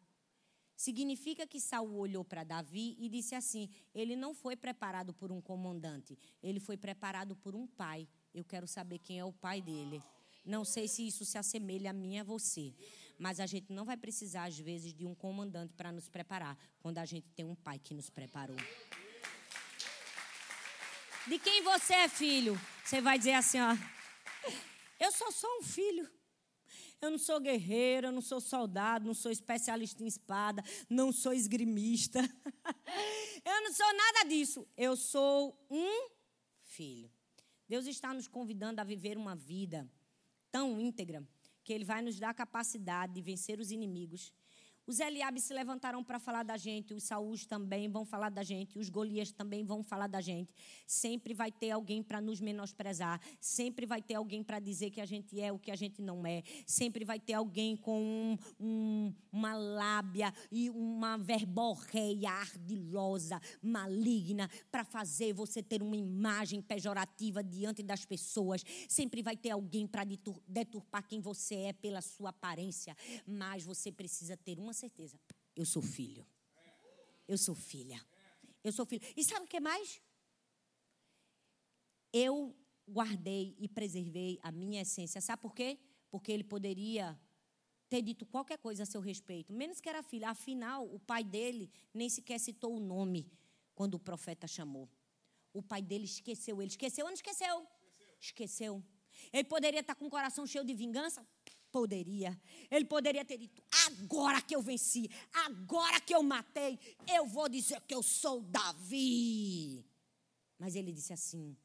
[0.75, 5.41] Significa que Saul olhou para Davi e disse assim: ele não foi preparado por um
[5.41, 8.07] comandante, ele foi preparado por um pai.
[8.33, 10.01] Eu quero saber quem é o pai dele.
[10.43, 12.73] Não sei se isso se assemelha a mim e a você,
[13.17, 16.97] mas a gente não vai precisar, às vezes, de um comandante para nos preparar, quando
[16.97, 18.57] a gente tem um pai que nos preparou.
[21.27, 22.59] De quem você é filho?
[22.83, 23.77] Você vai dizer assim: ó,
[24.99, 26.09] eu sou só um filho.
[26.99, 31.33] Eu não sou guerreiro, eu não sou soldado, não sou especialista em espada, não sou
[31.33, 32.19] esgrimista.
[33.43, 34.67] eu não sou nada disso.
[34.77, 36.09] Eu sou um
[36.63, 37.11] filho.
[37.67, 39.89] Deus está nos convidando a viver uma vida
[40.51, 41.25] tão íntegra
[41.63, 44.31] que Ele vai nos dar a capacidade de vencer os inimigos
[44.91, 48.77] os Eliabes se levantaram para falar da gente, os Saús também vão falar da gente,
[48.77, 50.53] os Golias também vão falar da gente.
[50.85, 55.05] Sempre vai ter alguém para nos menosprezar, sempre vai ter alguém para dizer que a
[55.05, 59.13] gente é o que a gente não é, sempre vai ter alguém com um, um,
[59.31, 67.81] uma lábia e uma verborreia ardilosa, maligna, para fazer você ter uma imagem pejorativa diante
[67.81, 68.61] das pessoas.
[68.89, 72.93] Sempre vai ter alguém para deturpar quem você é pela sua aparência,
[73.25, 75.19] mas você precisa ter uma certeza.
[75.55, 76.25] Eu sou filho.
[77.27, 77.99] Eu sou filha.
[78.63, 79.03] Eu sou filho.
[79.15, 80.01] E sabe o que mais?
[82.11, 82.55] Eu
[82.87, 85.21] guardei e preservei a minha essência.
[85.21, 85.79] Sabe por quê?
[86.09, 87.19] Porque ele poderia
[87.89, 90.27] ter dito qualquer coisa a seu respeito, menos que era filho.
[90.27, 93.31] Afinal, o pai dele nem sequer citou o nome
[93.75, 94.89] quando o profeta chamou.
[95.53, 96.71] O pai dele esqueceu ele.
[96.71, 97.55] Esqueceu ou não esqueceu?
[97.57, 98.15] Esqueceu.
[98.19, 98.83] esqueceu.
[99.31, 101.25] Ele poderia estar com o coração cheio de vingança?
[101.71, 102.39] Poderia.
[102.69, 107.81] Ele poderia ter dito: agora que eu venci, agora que eu matei, eu vou dizer
[107.81, 109.85] que eu sou Davi.
[110.59, 111.55] Mas ele disse assim: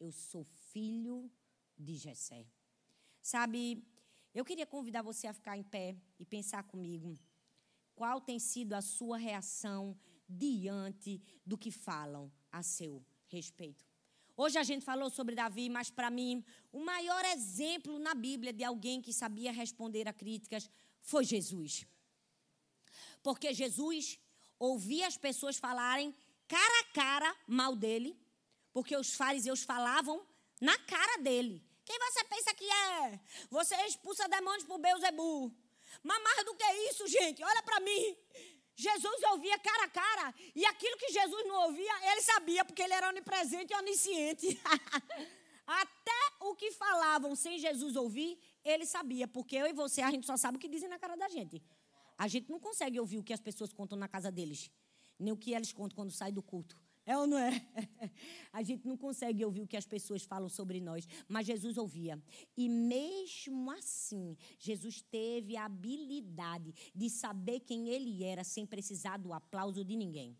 [0.00, 1.30] eu sou filho
[1.78, 2.46] de Jessé.
[3.20, 3.84] Sabe,
[4.34, 7.18] eu queria convidar você a ficar em pé e pensar comigo.
[7.94, 9.96] Qual tem sido a sua reação
[10.28, 13.91] diante do que falam a seu respeito?
[14.42, 18.64] Hoje a gente falou sobre Davi, mas para mim, o maior exemplo na Bíblia de
[18.64, 20.68] alguém que sabia responder a críticas
[21.00, 21.86] foi Jesus.
[23.22, 24.18] Porque Jesus
[24.58, 26.12] ouvia as pessoas falarem
[26.48, 28.18] cara a cara mal dele,
[28.72, 30.26] porque os fariseus falavam
[30.60, 31.64] na cara dele.
[31.84, 33.20] Quem você pensa que é?
[33.48, 35.54] Você expulsa demônios por Beuzebu.
[36.02, 38.16] Mas mais do que isso, gente, olha para mim.
[38.74, 40.34] Jesus ouvia cara a cara.
[40.54, 44.60] E aquilo que Jesus não ouvia, ele sabia, porque ele era onipresente e onisciente.
[45.66, 49.28] Até o que falavam sem Jesus ouvir, ele sabia.
[49.28, 51.62] Porque eu e você, a gente só sabe o que dizem na cara da gente.
[52.18, 54.70] A gente não consegue ouvir o que as pessoas contam na casa deles,
[55.18, 56.76] nem o que eles contam quando saem do culto.
[57.04, 57.50] É ou não é?
[58.52, 62.22] A gente não consegue ouvir o que as pessoas falam sobre nós, mas Jesus ouvia.
[62.56, 69.32] E mesmo assim, Jesus teve a habilidade de saber quem ele era sem precisar do
[69.32, 70.36] aplauso de ninguém.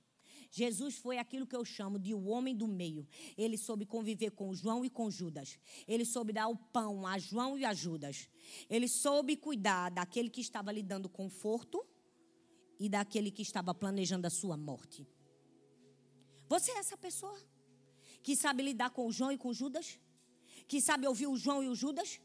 [0.55, 3.09] Jesus foi aquilo que eu chamo de o homem do meio.
[3.39, 5.59] Ele soube conviver com João e com Judas.
[5.89, 8.29] Ele soube dar o pão a João e a Judas.
[8.69, 11.83] Ele soube cuidar daquele que estava lhe dando conforto
[12.79, 15.07] e daquele que estava planejando a sua morte.
[16.53, 17.39] Você é essa pessoa
[18.23, 19.87] que sabe lidar com o João e com o Judas?
[20.71, 22.21] Que sabe ouvir o João e o Judas?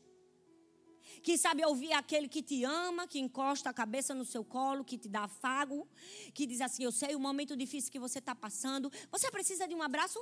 [1.26, 4.98] Que sabe ouvir aquele que te ama, que encosta a cabeça no seu colo, que
[4.98, 5.88] te dá afago,
[6.34, 8.92] que diz assim: Eu sei o momento difícil que você está passando.
[9.10, 10.20] Você precisa de um abraço?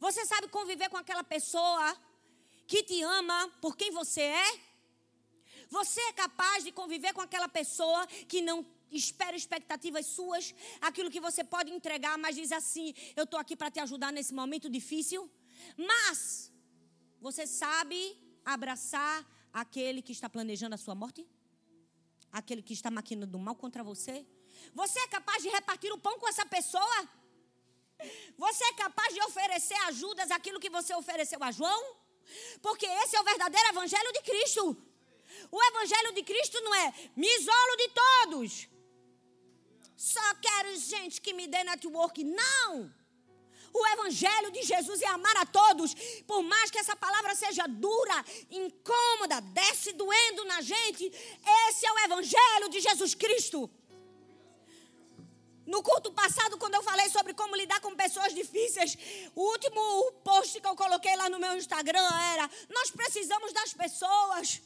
[0.00, 1.96] Você sabe conviver com aquela pessoa
[2.66, 4.60] que te ama por quem você é?
[5.70, 11.20] Você é capaz de conviver com aquela pessoa que não espera expectativas suas, aquilo que
[11.20, 15.30] você pode entregar, mas diz assim: Eu estou aqui para te ajudar nesse momento difícil.
[15.76, 16.52] Mas
[17.20, 21.26] você sabe abraçar aquele que está planejando a sua morte?
[22.30, 24.26] Aquele que está maquinando mal contra você?
[24.74, 27.08] Você é capaz de repartir o pão com essa pessoa?
[28.36, 31.96] Você é capaz de oferecer ajudas aquilo que você ofereceu a João?
[32.62, 34.76] Porque esse é o verdadeiro evangelho de Cristo.
[35.50, 38.68] O evangelho de Cristo não é me isolo de todos.
[39.98, 42.22] Só quero gente que me dê network.
[42.22, 42.94] Não!
[43.74, 45.92] O evangelho de Jesus é amar a todos,
[46.24, 51.04] por mais que essa palavra seja dura, incômoda, desce doendo na gente,
[51.68, 53.68] esse é o evangelho de Jesus Cristo.
[55.66, 58.96] No culto passado, quando eu falei sobre como lidar com pessoas difíceis,
[59.34, 64.62] o último post que eu coloquei lá no meu Instagram era: Nós precisamos das pessoas.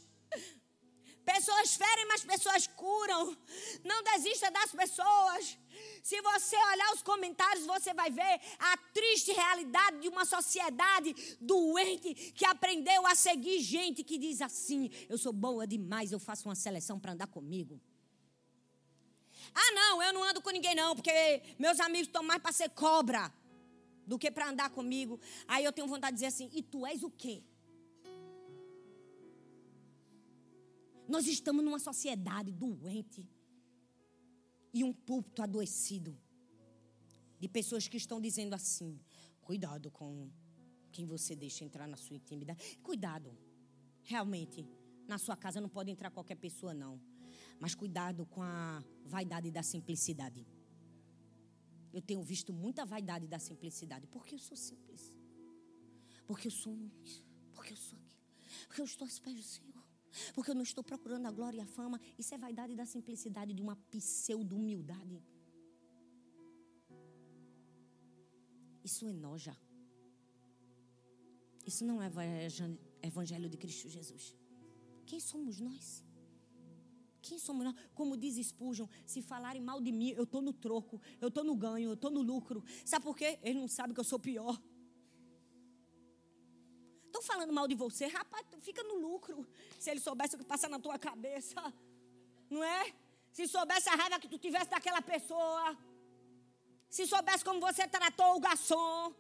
[1.25, 3.37] Pessoas ferem, mas pessoas curam.
[3.85, 5.59] Não desista das pessoas.
[6.03, 12.15] Se você olhar os comentários, você vai ver a triste realidade de uma sociedade doente
[12.33, 16.55] que aprendeu a seguir gente que diz assim: Eu sou boa demais, eu faço uma
[16.55, 17.81] seleção para andar comigo.
[19.55, 22.71] Ah, não, eu não ando com ninguém, não, porque meus amigos estão mais para ser
[22.71, 23.33] cobra
[24.07, 25.21] do que para andar comigo.
[25.47, 27.43] Aí eu tenho vontade de dizer assim: e tu és o quê?
[31.09, 33.29] Nós estamos numa sociedade doente
[34.73, 36.19] e um púlpito adoecido
[37.39, 38.99] de pessoas que estão dizendo assim:
[39.41, 40.31] cuidado com
[40.91, 42.79] quem você deixa entrar na sua intimidade.
[42.83, 43.37] Cuidado,
[44.03, 44.67] realmente,
[45.07, 47.01] na sua casa não pode entrar qualquer pessoa, não.
[47.59, 50.47] Mas cuidado com a vaidade da simplicidade.
[51.93, 54.07] Eu tenho visto muita vaidade da simplicidade.
[54.07, 55.13] Porque eu sou simples.
[56.27, 56.77] Porque eu sou
[57.63, 58.19] porque eu sou aqui.
[58.67, 59.72] Porque eu estou aos pés do Senhor.
[60.35, 62.01] Porque eu não estou procurando a glória e a fama.
[62.19, 65.23] Isso é vaidade da simplicidade de uma pseudo-humildade.
[68.85, 69.57] Isso enoja.
[71.65, 72.11] Isso não é
[73.03, 74.35] evangelho de Cristo Jesus.
[75.07, 76.03] Quem somos nós?
[77.21, 77.77] Quem somos nós?
[77.95, 81.55] Como diz Spurgeon, se falarem mal de mim, eu estou no troco, eu estou no
[81.55, 82.65] ganho, eu estou no lucro.
[82.85, 83.39] Sabe por quê?
[83.43, 84.61] Eles não sabem que eu sou pior.
[87.23, 89.47] Estão falando mal de você, rapaz, fica no lucro.
[89.79, 91.63] Se ele soubesse o que passa na tua cabeça,
[92.51, 92.93] não é?
[93.33, 95.79] Se soubesse a raiva que tu tivesse daquela pessoa,
[96.91, 99.15] se soubesse como você tratou o garçom,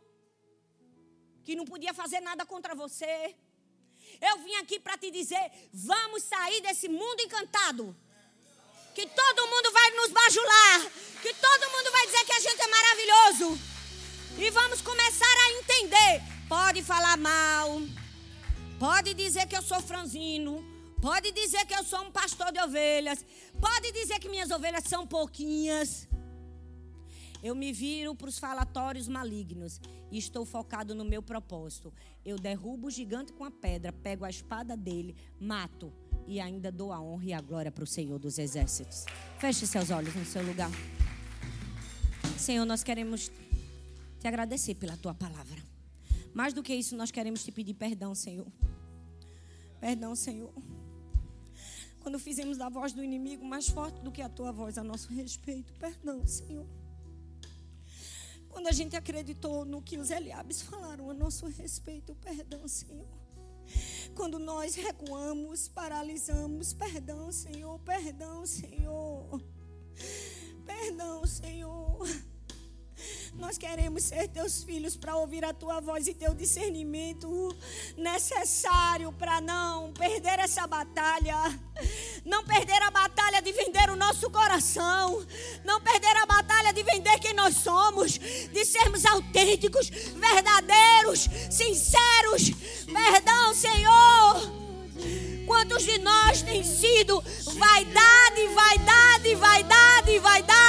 [1.44, 3.36] que não podia fazer nada contra você.
[4.20, 7.96] Eu vim aqui para te dizer: vamos sair desse mundo encantado.
[8.96, 10.80] Que todo mundo vai nos bajular.
[11.22, 13.58] Que todo mundo vai dizer que a gente é maravilhoso.
[14.38, 16.31] E vamos começar a entender.
[16.52, 17.80] Pode falar mal.
[18.78, 20.62] Pode dizer que eu sou franzino.
[21.00, 23.24] Pode dizer que eu sou um pastor de ovelhas.
[23.58, 26.06] Pode dizer que minhas ovelhas são pouquinhas.
[27.42, 29.80] Eu me viro para os falatórios malignos
[30.10, 31.90] e estou focado no meu propósito.
[32.22, 35.90] Eu derrubo o gigante com a pedra, pego a espada dele, mato
[36.26, 39.06] e ainda dou a honra e a glória para o Senhor dos Exércitos.
[39.38, 40.70] Feche seus olhos no seu lugar.
[42.36, 43.32] Senhor, nós queremos
[44.20, 45.71] te agradecer pela tua palavra.
[46.34, 48.46] Mais do que isso, nós queremos te pedir perdão, Senhor.
[49.80, 50.52] Perdão, Senhor.
[52.00, 55.12] Quando fizemos a voz do inimigo mais forte do que a tua voz a nosso
[55.12, 55.72] respeito.
[55.74, 56.66] Perdão, Senhor.
[58.48, 63.06] Quando a gente acreditou no que os Eliabes falaram a nosso respeito, perdão, Senhor.
[64.14, 69.42] Quando nós recuamos, paralisamos, perdão, Senhor, perdão, Senhor.
[70.66, 72.06] Perdão, Senhor.
[73.34, 77.54] Nós queremos ser teus filhos para ouvir a tua voz e teu discernimento
[77.96, 81.36] necessário para não perder essa batalha.
[82.24, 85.26] Não perder a batalha de vender o nosso coração.
[85.64, 88.18] Não perder a batalha de vender quem nós somos.
[88.18, 92.50] De sermos autênticos, verdadeiros, sinceros.
[92.86, 94.62] Perdão, Senhor.
[95.46, 97.20] Quantos de nós tem sido
[97.54, 100.61] vaidade, vaidade, vaidade, vaidade?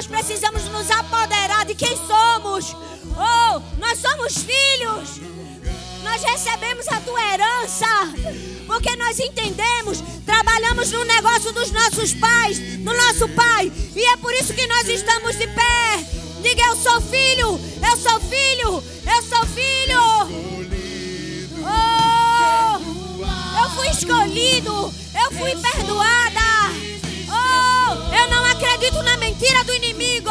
[0.00, 2.74] Nós precisamos nos apoderar de quem somos.
[2.74, 5.20] Oh, nós somos filhos.
[6.02, 7.86] Nós recebemos a tua herança.
[8.66, 13.70] Porque nós entendemos, trabalhamos no negócio dos nossos pais, do nosso pai.
[13.94, 15.98] E é por isso que nós estamos de pé.
[16.40, 20.00] Diga, eu sou filho, eu sou filho, eu sou filho.
[21.62, 26.30] Oh, eu fui escolhido, eu fui perdoado.
[27.30, 30.30] Oh, eu não acredito na mentira do inimigo.